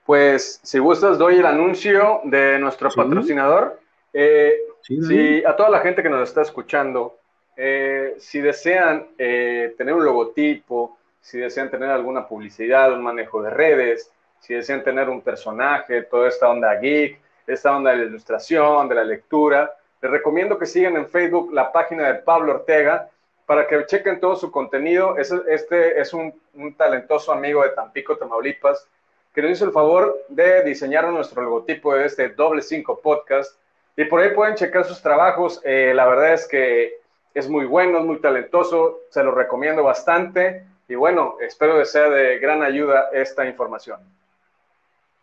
Pues 0.04 0.60
si 0.62 0.78
gustas, 0.78 1.16
doy 1.16 1.36
el 1.36 1.46
anuncio 1.46 2.20
de 2.24 2.58
nuestro 2.58 2.90
patrocinador. 2.90 3.80
Eh, 4.12 4.52
si 4.82 5.42
a 5.44 5.56
toda 5.56 5.70
la 5.70 5.80
gente 5.80 6.02
que 6.02 6.10
nos 6.10 6.28
está 6.28 6.42
escuchando, 6.42 7.16
eh, 7.56 8.16
si 8.18 8.40
desean 8.40 9.06
eh, 9.16 9.74
tener 9.78 9.94
un 9.94 10.04
logotipo, 10.04 10.98
si 11.22 11.38
desean 11.38 11.70
tener 11.70 11.88
alguna 11.88 12.28
publicidad, 12.28 12.92
un 12.92 13.02
manejo 13.02 13.42
de 13.42 13.48
redes, 13.48 14.10
si 14.44 14.52
desean 14.52 14.84
tener 14.84 15.08
un 15.08 15.22
personaje, 15.22 16.02
toda 16.02 16.28
esta 16.28 16.50
onda 16.50 16.74
geek, 16.74 17.18
esta 17.46 17.74
onda 17.74 17.92
de 17.92 17.96
la 17.96 18.04
ilustración, 18.04 18.88
de 18.90 18.94
la 18.94 19.04
lectura, 19.04 19.74
les 20.02 20.10
recomiendo 20.10 20.58
que 20.58 20.66
sigan 20.66 20.96
en 20.96 21.08
Facebook 21.08 21.50
la 21.50 21.72
página 21.72 22.08
de 22.08 22.16
Pablo 22.16 22.52
Ortega 22.52 23.08
para 23.46 23.66
que 23.66 23.86
chequen 23.86 24.20
todo 24.20 24.36
su 24.36 24.50
contenido. 24.50 25.16
Este 25.16 25.98
es 25.98 26.12
un, 26.12 26.34
talentoso 26.76 27.32
amigo 27.32 27.62
de 27.62 27.70
Tampico, 27.70 28.18
Tamaulipas, 28.18 28.86
que 29.34 29.40
nos 29.40 29.52
hizo 29.52 29.64
el 29.64 29.72
favor 29.72 30.24
de 30.28 30.62
diseñar 30.62 31.08
nuestro 31.08 31.42
logotipo 31.42 31.94
de 31.94 32.04
este 32.04 32.28
doble 32.28 32.60
5 32.60 33.00
podcast. 33.00 33.58
Y 33.96 34.04
por 34.04 34.20
ahí 34.20 34.34
pueden 34.34 34.56
checar 34.56 34.84
sus 34.84 35.00
trabajos. 35.00 35.62
Eh, 35.64 35.92
la 35.94 36.04
verdad 36.04 36.34
es 36.34 36.46
que 36.46 36.98
es 37.32 37.48
muy 37.48 37.64
bueno, 37.64 38.00
es 38.00 38.04
muy 38.04 38.20
talentoso, 38.20 39.00
se 39.08 39.24
lo 39.24 39.30
recomiendo 39.30 39.82
bastante. 39.82 40.66
Y 40.86 40.96
bueno, 40.96 41.36
espero 41.40 41.78
que 41.78 41.86
sea 41.86 42.10
de 42.10 42.38
gran 42.40 42.62
ayuda 42.62 43.08
esta 43.14 43.46
información. 43.46 44.00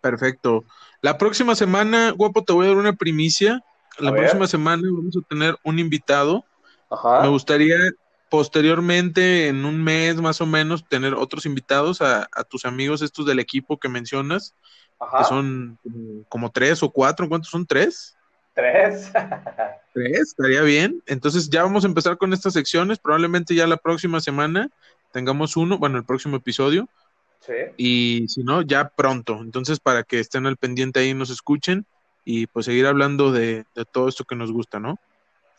Perfecto. 0.02 0.66
La 1.02 1.18
próxima 1.18 1.56
semana, 1.56 2.12
guapo, 2.12 2.44
te 2.44 2.54
voy 2.54 2.66
a 2.66 2.70
dar 2.70 2.78
una 2.78 2.94
primicia. 2.94 3.64
La 4.00 4.12
próxima 4.12 4.48
semana 4.48 4.84
vamos 4.92 5.16
a 5.16 5.28
tener 5.28 5.58
un 5.64 5.80
invitado. 5.80 6.44
Me 7.22 7.28
gustaría 7.28 7.78
posteriormente, 8.30 9.50
en 9.50 9.66
un 9.66 9.84
mes 9.84 10.16
más 10.22 10.40
o 10.42 10.46
menos, 10.46 10.88
tener 10.88 11.14
otros 11.14 11.46
invitados 11.46 12.02
a, 12.02 12.28
tus 12.50 12.66
amigos 12.66 13.02
estos 13.02 13.26
del 13.26 13.40
equipo 13.40 13.78
que 13.78 13.90
mencionas, 13.90 14.56
que 15.18 15.24
son 15.26 15.78
como, 16.30 16.50
tres 16.50 16.82
o 16.82 16.90
cuatro, 16.90 17.28
¿cuántos 17.28 17.52
son? 17.52 17.66
¿Tres? 17.66 18.16
Tres. 18.54 19.12
Tres, 19.94 20.20
estaría 20.22 20.62
bien. 20.62 21.04
Entonces 21.06 21.50
ya 21.50 21.64
vamos 21.64 21.84
a 21.84 21.88
empezar 21.88 22.18
con 22.18 22.32
estas 22.32 22.54
secciones, 22.54 23.00
probablemente 23.00 23.54
ya 23.54 23.68
la 23.68 23.76
próxima 23.76 24.22
semana 24.22 24.70
tengamos 25.12 25.58
uno, 25.58 25.78
bueno, 25.78 25.98
el 25.98 26.06
próximo 26.06 26.38
episodio. 26.38 26.88
Sí. 27.42 27.54
Y 27.78 28.28
si 28.28 28.44
no, 28.44 28.62
ya 28.62 28.90
pronto. 28.90 29.40
Entonces, 29.42 29.80
para 29.80 30.04
que 30.04 30.20
estén 30.20 30.46
al 30.46 30.58
pendiente 30.58 31.00
ahí 31.00 31.10
y 31.10 31.14
nos 31.14 31.30
escuchen 31.30 31.86
y 32.24 32.48
pues 32.48 32.66
seguir 32.66 32.86
hablando 32.86 33.32
de, 33.32 33.66
de 33.76 33.86
todo 33.86 34.08
esto 34.08 34.24
que 34.24 34.36
nos 34.36 34.52
gusta, 34.52 34.80
¿no? 34.80 34.98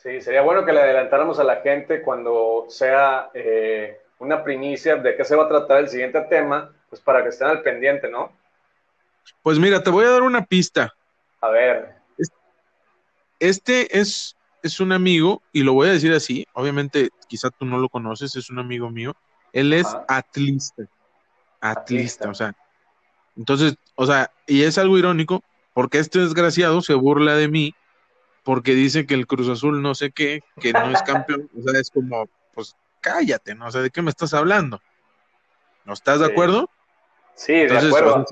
Sí, 0.03 0.21
sería 0.21 0.42
bueno 0.42 0.64
que 0.64 0.73
le 0.73 0.81
adelantáramos 0.81 1.38
a 1.38 1.45
la 1.45 1.61
gente 1.61 2.03
cuando 2.03 2.66
sea 2.68 3.31
eh, 3.35 4.01
una 4.18 4.42
primicia 4.42 4.97
de 4.97 5.14
qué 5.16 5.25
se 5.25 5.37
va 5.37 5.45
a 5.45 5.49
tratar 5.49 5.79
el 5.79 5.88
siguiente 5.88 6.21
tema, 6.23 6.73
pues 6.90 7.01
para 7.01 7.23
que 7.23 7.29
estén 7.29 7.47
al 7.47 7.62
pendiente, 7.62 8.09
¿no? 8.09 8.33
Pues 9.42 9.61
mira, 9.61 9.81
te 9.81 9.90
voy 9.90 10.05
a 10.05 10.11
dar 10.11 10.23
una 10.23 10.45
pista. 10.45 10.92
A 11.40 11.51
ver. 11.51 11.95
Este 13.38 13.97
es, 13.97 14.37
es 14.62 14.81
un 14.81 14.90
amigo, 14.90 15.40
y 15.53 15.62
lo 15.62 15.73
voy 15.73 15.88
a 15.88 15.92
decir 15.92 16.12
así, 16.12 16.47
obviamente 16.53 17.11
quizá 17.29 17.51
tú 17.51 17.64
no 17.64 17.79
lo 17.79 17.88
conoces, 17.88 18.35
es 18.35 18.51
un 18.51 18.59
amigo 18.59 18.90
mío. 18.90 19.14
Él 19.53 19.73
es 19.73 19.87
atlista. 20.09 20.83
Atlista. 21.62 22.29
o 22.29 22.35
sea. 22.35 22.55
Entonces, 23.37 23.77
o 23.94 24.07
sea, 24.07 24.31
y 24.46 24.64
es 24.64 24.77
algo 24.77 24.98
irónico, 24.98 25.42
porque 25.72 25.98
este 25.98 26.18
desgraciado 26.18 26.83
se 26.83 26.92
burla 26.92 27.35
de 27.35 27.48
mí 27.48 27.75
porque 28.42 28.75
dice 28.75 29.07
que 29.07 29.14
el 29.14 29.27
Cruz 29.27 29.48
Azul 29.48 29.83
no 29.83 29.94
sé 29.94 30.11
qué, 30.11 30.42
que 30.61 30.72
no 30.72 30.90
es 30.90 31.03
campeón, 31.03 31.48
o 31.57 31.62
sea, 31.62 31.81
es 31.81 31.90
como, 31.90 32.29
pues 32.55 32.75
cállate, 33.01 33.55
¿no? 33.55 33.66
O 33.66 33.70
sea, 33.70 33.83
¿de 33.83 33.90
qué 33.90 34.03
me 34.03 34.11
estás 34.11 34.35
hablando? 34.35 34.81
¿No 35.85 35.92
estás 35.92 36.20
de 36.20 36.27
acuerdo? 36.27 36.68
Sí, 37.35 37.53
de 37.53 37.79
acuerdo. 37.79 38.27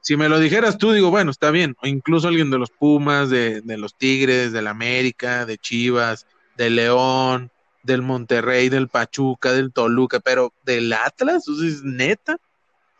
si, 0.00 0.16
me, 0.16 0.28
lo 0.28 0.38
dijeras 0.38 0.78
tú, 0.78 0.92
digo, 0.92 1.10
bueno, 1.10 1.30
está 1.30 1.50
bien, 1.50 1.74
o 1.82 1.86
incluso 1.86 2.28
alguien 2.28 2.50
de 2.50 2.58
los 2.58 2.70
Pumas, 2.70 3.30
de, 3.30 3.60
de 3.62 3.78
los 3.78 3.94
Tigres, 3.94 4.52
del 4.52 4.66
América, 4.66 5.46
de 5.46 5.58
Chivas, 5.58 6.26
de 6.56 6.70
León, 6.70 7.50
del 7.82 8.02
Monterrey, 8.02 8.68
del 8.68 8.88
Pachuca, 8.88 9.52
del 9.52 9.72
Toluca, 9.72 10.20
pero 10.20 10.52
del 10.64 10.92
Atlas, 10.92 11.44
entonces, 11.48 11.82
neta. 11.82 12.36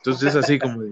Entonces, 0.01 0.35
así 0.35 0.59
como 0.59 0.83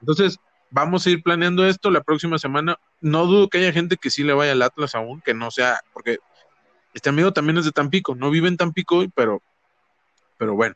Entonces, 0.00 0.38
vamos 0.70 1.06
a 1.06 1.10
ir 1.10 1.22
planeando 1.22 1.66
esto 1.66 1.90
la 1.90 2.02
próxima 2.02 2.38
semana. 2.38 2.78
No 3.00 3.26
dudo 3.26 3.48
que 3.48 3.58
haya 3.58 3.72
gente 3.72 3.96
que 3.96 4.10
sí 4.10 4.24
le 4.24 4.32
vaya 4.32 4.52
al 4.52 4.62
Atlas 4.62 4.94
aún, 4.94 5.20
que 5.20 5.34
no 5.34 5.50
sea, 5.50 5.80
porque 5.92 6.18
este 6.94 7.08
amigo 7.08 7.32
también 7.32 7.58
es 7.58 7.64
de 7.64 7.72
Tampico, 7.72 8.14
no 8.14 8.30
vive 8.30 8.48
en 8.48 8.56
Tampico, 8.56 9.04
pero, 9.14 9.42
pero 10.38 10.54
bueno. 10.54 10.74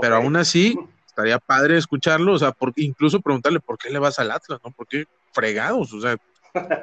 Pero 0.00 0.16
aún 0.16 0.36
así, 0.36 0.78
estaría 1.06 1.38
padre 1.38 1.76
escucharlo, 1.76 2.32
o 2.32 2.38
sea, 2.38 2.52
por, 2.52 2.72
incluso 2.76 3.20
preguntarle 3.20 3.60
por 3.60 3.76
qué 3.76 3.90
le 3.90 3.98
vas 3.98 4.18
al 4.18 4.30
Atlas, 4.30 4.60
¿no? 4.64 4.70
¿Por 4.70 4.86
qué 4.86 5.06
fregados? 5.32 5.92
O 5.92 6.00
sea, 6.00 6.16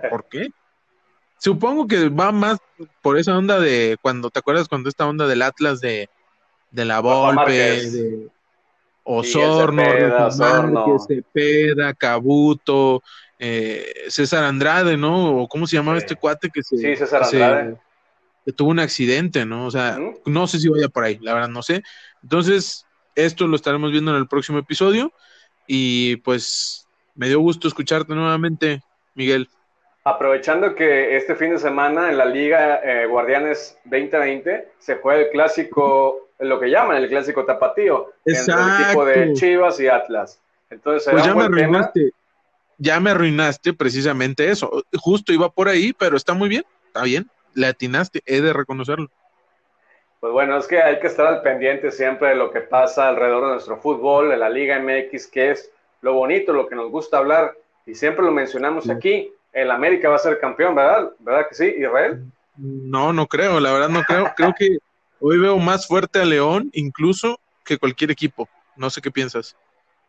¿por 0.10 0.28
qué? 0.30 0.50
Supongo 1.40 1.88
que 1.88 2.10
va 2.10 2.32
más 2.32 2.60
por 3.02 3.18
esa 3.18 3.38
onda 3.38 3.60
de 3.60 3.98
cuando, 4.02 4.30
¿te 4.30 4.40
acuerdas 4.40 4.68
cuando 4.68 4.90
esta 4.90 5.08
onda 5.08 5.28
del 5.28 5.42
Atlas 5.42 5.80
de, 5.82 6.10
de 6.72 6.86
la 6.86 7.00
Volpe, 7.00 7.52
de 7.52 8.30
Osorno, 9.10 9.84
Cepeda, 9.84 11.00
Cepeda, 11.00 11.94
Cabuto, 11.94 13.02
eh, 13.40 13.86
César 14.10 14.44
Andrade, 14.44 14.98
¿no? 14.98 15.44
O 15.44 15.48
cómo 15.48 15.66
se 15.66 15.78
llamaba 15.78 15.98
este 15.98 16.16
cuate 16.16 16.50
que 16.50 16.62
se, 16.62 16.78
sí, 16.78 16.96
César 16.96 17.24
Andrade. 17.24 17.78
que 18.46 18.52
tuvo 18.52 18.70
un 18.70 18.80
accidente, 18.80 19.46
¿no? 19.46 19.66
O 19.66 19.72
sea, 19.72 19.98
no 20.26 20.48
sé 20.48 20.60
si 20.60 20.68
vaya 20.68 20.90
por 20.90 21.06
ahí, 21.06 21.18
la 21.22 21.34
verdad 21.34 21.48
no 21.48 21.64
sé. 21.64 21.84
Entonces, 22.22 22.86
esto 23.16 23.48
lo 23.48 23.56
estaremos 23.56 23.92
viendo 23.92 24.12
en 24.12 24.18
el 24.18 24.28
próximo 24.28 24.60
episodio 24.60 25.14
y 25.66 26.18
pues 26.18 26.86
me 27.16 27.30
dio 27.30 27.40
gusto 27.40 27.70
escucharte 27.70 28.14
nuevamente, 28.14 28.82
Miguel. 29.16 29.48
Aprovechando 30.04 30.76
que 30.76 31.16
este 31.16 31.36
fin 31.36 31.52
de 31.52 31.60
semana 31.60 32.10
en 32.10 32.18
la 32.18 32.26
Liga 32.26 32.82
eh, 32.84 33.06
Guardianes 33.08 33.78
2020 33.86 34.68
se 34.80 34.96
juega 34.96 35.22
el 35.22 35.30
clásico, 35.30 36.27
lo 36.40 36.60
que 36.60 36.70
llaman 36.70 36.98
el 36.98 37.10
clásico 37.10 37.46
tapatío, 37.46 38.12
entre 38.26 38.54
el 38.54 38.82
equipo 38.82 39.06
de 39.06 39.34
Chivas 39.34 39.80
y 39.80 39.88
Atlas. 39.88 40.42
Entonces, 40.70 41.12
pues 41.12 41.24
ya 41.24 41.34
me 41.34 41.44
arruinaste, 41.44 42.12
ya 42.78 43.00
me 43.00 43.12
arruinaste 43.12 43.74
precisamente 43.74 44.50
eso. 44.50 44.84
Justo 44.98 45.34
iba 45.34 45.50
por 45.50 45.68
ahí, 45.68 45.94
pero 45.94 46.18
está 46.18 46.34
muy 46.34 46.50
bien, 46.50 46.66
está 46.88 47.04
bien, 47.04 47.30
le 47.54 47.68
atinaste, 47.68 48.22
he 48.26 48.42
de 48.42 48.54
reconocerlo. 48.54 49.10
Pues 50.20 50.34
bueno, 50.34 50.58
es 50.58 50.68
que 50.68 50.82
hay 50.82 51.00
que 51.00 51.08
estar 51.08 51.28
al 51.28 51.42
pendiente 51.42 51.92
siempre 51.92 52.30
de 52.30 52.36
lo 52.36 52.52
que 52.52 52.62
pasa 52.62 53.08
alrededor 53.08 53.46
de 53.46 53.52
nuestro 53.54 53.78
fútbol, 53.78 54.30
de 54.30 54.38
la 54.38 54.50
Liga 54.50 54.80
MX, 54.80 55.28
que 55.28 55.52
es 55.52 55.72
lo 56.02 56.14
bonito, 56.14 56.54
lo 56.54 56.68
que 56.68 56.76
nos 56.76 56.92
gusta 56.92 57.18
hablar, 57.18 57.56
y 57.86 57.96
siempre 57.96 58.26
lo 58.26 58.32
mencionamos 58.32 58.90
aquí 58.90 59.32
el 59.58 59.72
América 59.72 60.10
va 60.10 60.18
a 60.18 60.20
ser 60.20 60.40
campeón, 60.40 60.76
¿verdad? 60.76 61.10
¿Verdad 61.20 61.48
que 61.50 61.56
sí, 61.56 61.66
Israel? 61.78 62.24
No, 62.58 63.12
no 63.12 63.26
creo, 63.26 63.60
la 63.60 63.72
verdad 63.72 63.90
no 63.90 64.04
creo. 64.04 64.32
Creo 64.36 64.54
que 64.58 64.78
hoy 65.20 65.40
veo 65.40 65.58
más 65.58 65.88
fuerte 65.88 66.20
a 66.20 66.26
León 66.26 66.70
incluso 66.74 67.40
que 67.64 67.78
cualquier 67.78 68.12
equipo. 68.12 68.48
No 68.76 68.90
sé 68.90 69.02
qué 69.02 69.12
piensas. 69.12 69.56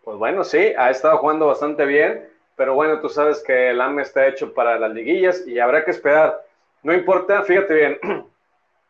Pues 0.05 0.17
bueno, 0.17 0.45
sí, 0.45 0.73
ha 0.79 0.91
estado 0.91 1.19
jugando 1.19 1.47
bastante 1.47 1.85
bien, 1.85 2.29
pero 2.57 2.75
bueno, 2.75 3.01
tú 3.01 3.09
sabes 3.09 3.43
que 3.47 3.71
el 3.71 3.81
AME 3.81 4.03
está 4.03 4.27
hecho 4.27 4.55
para 4.55 4.79
las 4.79 4.93
liguillas 4.93 5.47
y 5.47 5.59
habrá 5.59 5.85
que 5.85 5.91
esperar. 5.91 6.45
No 6.83 6.95
importa, 6.95 7.43
fíjate 7.43 7.75
bien, 7.75 7.99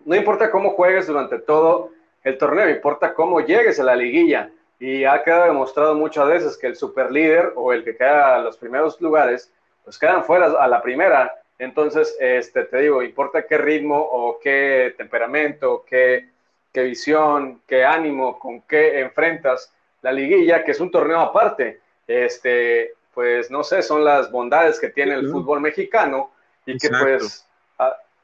no 0.04 0.14
importa 0.14 0.50
cómo 0.50 0.70
juegues 0.70 1.06
durante 1.06 1.38
todo 1.38 1.90
el 2.22 2.38
torneo, 2.38 2.68
importa 2.68 3.14
cómo 3.14 3.40
llegues 3.40 3.80
a 3.80 3.84
la 3.84 3.96
liguilla. 3.96 4.50
Y 4.80 5.04
ha 5.04 5.22
quedado 5.24 5.46
demostrado 5.46 5.94
muchas 5.94 6.28
veces 6.28 6.56
que 6.56 6.68
el 6.68 6.76
superlíder 6.76 7.52
o 7.56 7.72
el 7.72 7.82
que 7.82 7.96
queda 7.96 8.36
a 8.36 8.38
los 8.38 8.56
primeros 8.56 9.00
lugares 9.00 9.52
pues 9.82 9.98
quedan 9.98 10.22
fuera 10.22 10.46
a 10.46 10.68
la 10.68 10.82
primera. 10.82 11.32
Entonces, 11.58 12.16
este, 12.20 12.64
te 12.64 12.78
digo, 12.78 13.02
importa 13.02 13.46
qué 13.46 13.58
ritmo 13.58 13.98
o 13.98 14.38
qué 14.38 14.94
temperamento, 14.96 15.84
qué, 15.88 16.28
qué 16.72 16.82
visión, 16.84 17.62
qué 17.66 17.84
ánimo, 17.84 18.38
con 18.38 18.62
qué 18.62 19.00
enfrentas 19.00 19.72
la 20.02 20.12
liguilla, 20.12 20.62
que 20.62 20.70
es 20.70 20.80
un 20.80 20.90
torneo 20.90 21.20
aparte. 21.20 21.80
Este, 22.06 22.94
pues 23.12 23.50
no 23.50 23.64
sé, 23.64 23.82
son 23.82 24.04
las 24.04 24.30
bondades 24.30 24.78
que 24.78 24.90
tiene 24.90 25.14
el 25.14 25.28
fútbol 25.28 25.60
mexicano 25.60 26.30
y 26.64 26.78
que 26.78 26.88
pues 26.88 27.46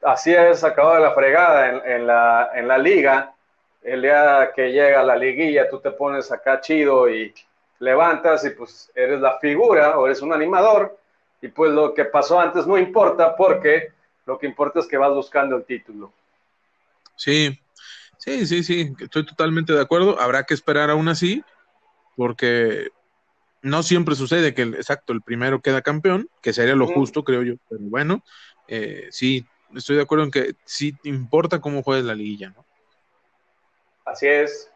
así 0.01 0.33
es 0.33 0.59
sacado 0.59 0.95
de 0.95 1.01
la 1.01 1.11
fregada 1.11 1.69
en, 1.69 1.91
en, 1.91 2.07
la, 2.07 2.51
en 2.55 2.67
la 2.67 2.77
liga. 2.77 3.33
El 3.83 4.01
día 4.01 4.51
que 4.55 4.71
llega 4.71 5.03
la 5.03 5.15
liguilla, 5.15 5.69
tú 5.69 5.79
te 5.79 5.91
pones 5.91 6.31
acá 6.31 6.61
chido 6.61 7.09
y 7.09 7.33
levantas 7.79 8.45
y 8.45 8.51
pues 8.51 8.89
eres 8.95 9.19
la 9.19 9.37
figura 9.39 9.99
o 9.99 10.05
eres 10.05 10.21
un 10.21 10.31
animador 10.31 10.97
y 11.45 11.47
pues 11.49 11.71
lo 11.71 11.93
que 11.93 12.05
pasó 12.05 12.39
antes 12.39 12.65
no 12.65 12.75
importa 12.75 13.35
porque 13.35 13.91
lo 14.25 14.39
que 14.39 14.47
importa 14.47 14.79
es 14.79 14.87
que 14.87 14.97
vas 14.97 15.13
buscando 15.13 15.55
el 15.55 15.63
título. 15.63 16.11
Sí, 17.15 17.61
sí, 18.17 18.47
sí, 18.47 18.63
sí, 18.63 18.91
estoy 18.99 19.27
totalmente 19.27 19.71
de 19.71 19.79
acuerdo. 19.79 20.19
Habrá 20.19 20.43
que 20.43 20.55
esperar 20.55 20.89
aún 20.89 21.07
así 21.07 21.43
porque 22.15 22.89
no 23.61 23.83
siempre 23.83 24.15
sucede 24.15 24.55
que, 24.55 24.63
el, 24.63 24.73
exacto, 24.73 25.13
el 25.13 25.21
primero 25.21 25.61
queda 25.61 25.83
campeón, 25.83 26.29
que 26.41 26.51
sería 26.51 26.73
lo 26.73 26.87
justo, 26.87 27.23
creo 27.23 27.43
yo. 27.43 27.53
Pero 27.69 27.81
bueno, 27.83 28.23
eh, 28.67 29.07
sí, 29.11 29.45
estoy 29.75 29.97
de 29.97 30.01
acuerdo 30.01 30.23
en 30.23 30.31
que 30.31 30.55
sí 30.65 30.95
importa 31.03 31.61
cómo 31.61 31.83
juegues 31.83 32.05
la 32.05 32.15
liguilla, 32.15 32.49
¿no? 32.49 32.65
Así 34.03 34.25
es. 34.25 34.71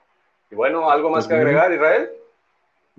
Y 0.52 0.56
bueno, 0.56 0.92
¿algo 0.92 1.10
más 1.10 1.26
pues 1.26 1.30
que 1.30 1.42
agregar, 1.42 1.74
Israel? 1.74 2.12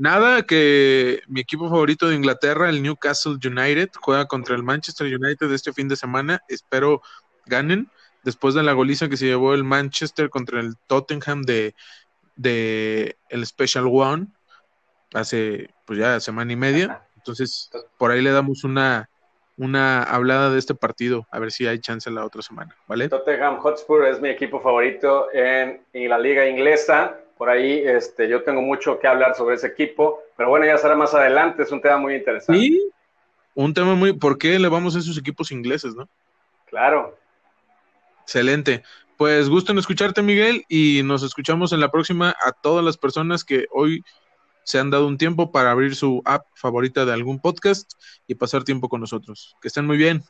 Nada, 0.01 0.45
que 0.45 1.21
mi 1.27 1.43
equipo 1.43 1.69
favorito 1.69 2.09
de 2.09 2.15
Inglaterra, 2.15 2.71
el 2.71 2.83
Newcastle 2.83 3.37
United, 3.45 3.91
juega 4.01 4.25
contra 4.25 4.57
el 4.57 4.63
Manchester 4.63 5.07
United 5.15 5.53
este 5.53 5.75
fin 5.75 5.89
de 5.89 5.97
semana. 5.97 6.41
Espero 6.49 7.03
ganen. 7.45 7.91
Después 8.25 8.55
de 8.55 8.63
la 8.63 8.73
goliza 8.73 9.11
que 9.11 9.19
se 9.19 9.27
llevó 9.27 9.53
el 9.53 9.63
Manchester 9.63 10.31
contra 10.31 10.61
el 10.61 10.79
Tottenham 10.87 11.43
de, 11.43 11.75
de 12.35 13.19
el 13.29 13.45
Special 13.45 13.89
One 13.93 14.29
hace 15.13 15.69
pues 15.85 15.99
ya 15.99 16.19
semana 16.19 16.51
y 16.51 16.57
media. 16.57 17.07
Entonces, 17.17 17.69
por 17.99 18.11
ahí 18.11 18.23
le 18.23 18.31
damos 18.31 18.65
una, 18.65 19.11
una 19.59 20.03
hablada 20.03 20.49
de 20.49 20.61
este 20.61 20.75
partido, 20.75 21.27
a 21.31 21.39
ver 21.39 21.53
si 21.53 21.67
hay 21.67 21.79
chance 21.79 22.11
la 22.11 22.25
otra 22.25 22.41
semana, 22.41 22.75
¿vale? 22.87 23.11
Tottenham 23.11 23.59
Hotspur 23.59 24.07
es 24.07 24.19
mi 24.19 24.31
equipo 24.31 24.63
favorito 24.63 25.31
en, 25.35 25.83
en 25.93 26.09
la 26.09 26.19
liga 26.19 26.49
inglesa 26.49 27.21
por 27.41 27.49
ahí 27.49 27.83
este, 27.87 28.29
yo 28.29 28.43
tengo 28.43 28.61
mucho 28.61 28.99
que 28.99 29.07
hablar 29.07 29.35
sobre 29.35 29.55
ese 29.55 29.69
equipo, 29.69 30.23
pero 30.37 30.51
bueno, 30.51 30.67
ya 30.67 30.77
será 30.77 30.95
más 30.95 31.15
adelante, 31.15 31.63
es 31.63 31.73
un 31.73 31.81
tema 31.81 31.97
muy 31.97 32.15
interesante. 32.15 32.61
Sí, 32.61 32.91
un 33.55 33.73
tema 33.73 33.95
muy, 33.95 34.13
¿por 34.13 34.37
qué 34.37 34.59
le 34.59 34.69
vamos 34.69 34.95
a 34.95 34.99
esos 34.99 35.17
equipos 35.17 35.51
ingleses, 35.51 35.95
no? 35.95 36.07
Claro. 36.67 37.17
Excelente. 38.25 38.83
Pues 39.17 39.49
gusto 39.49 39.73
en 39.73 39.79
escucharte, 39.79 40.21
Miguel, 40.21 40.67
y 40.69 41.01
nos 41.03 41.23
escuchamos 41.23 41.73
en 41.73 41.81
la 41.81 41.91
próxima 41.91 42.37
a 42.45 42.53
todas 42.53 42.85
las 42.85 42.99
personas 42.99 43.43
que 43.43 43.65
hoy 43.71 44.05
se 44.63 44.79
han 44.79 44.91
dado 44.91 45.07
un 45.07 45.17
tiempo 45.17 45.51
para 45.51 45.71
abrir 45.71 45.97
su 45.97 46.21
app 46.27 46.45
favorita 46.53 47.07
de 47.07 47.15
algún 47.15 47.41
podcast 47.41 47.95
y 48.27 48.35
pasar 48.35 48.65
tiempo 48.65 48.91
con 48.91 49.01
nosotros. 49.01 49.57
Que 49.63 49.69
estén 49.69 49.87
muy 49.87 49.97
bien. 49.97 50.23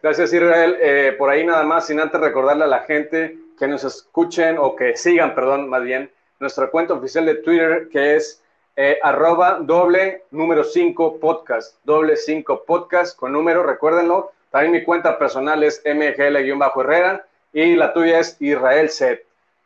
Gracias, 0.00 0.32
Israel. 0.32 0.76
Eh, 0.80 1.12
por 1.18 1.28
ahí 1.28 1.44
nada 1.44 1.64
más, 1.64 1.88
sin 1.88 1.98
antes 1.98 2.20
recordarle 2.20 2.62
a 2.62 2.68
la 2.68 2.84
gente 2.84 3.36
que 3.58 3.66
nos 3.66 3.82
escuchen 3.82 4.58
o 4.60 4.76
que 4.76 4.96
sigan, 4.96 5.34
perdón, 5.34 5.68
más 5.68 5.82
bien, 5.82 6.08
nuestra 6.40 6.70
cuenta 6.70 6.94
oficial 6.94 7.26
de 7.26 7.36
Twitter, 7.36 7.88
que 7.92 8.16
es 8.16 8.42
eh, 8.76 8.98
arroba 9.02 9.58
doble 9.60 10.24
número 10.30 10.64
5 10.64 11.18
podcast, 11.20 11.76
doble 11.84 12.16
5 12.16 12.64
podcast 12.64 13.16
con 13.16 13.32
número, 13.32 13.62
recuérdenlo. 13.62 14.32
También 14.50 14.72
mi 14.72 14.82
cuenta 14.82 15.18
personal 15.18 15.62
es 15.62 15.82
mgl-herrera 15.84 17.24
y 17.52 17.76
la 17.76 17.92
tuya 17.92 18.18
es 18.18 18.36
Israel 18.40 18.88
Set. 18.90 19.24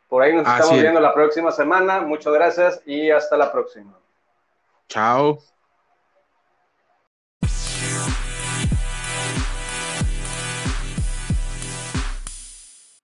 Por 0.09 0.21
ahí 0.21 0.33
nos 0.33 0.47
estamos 0.47 0.79
viendo 0.79 0.99
la 0.99 1.13
próxima 1.13 1.51
semana. 1.51 2.01
Muchas 2.01 2.33
gracias 2.33 2.81
y 2.85 3.09
hasta 3.09 3.37
la 3.37 3.51
próxima. 3.51 3.93
Chao. 4.87 5.39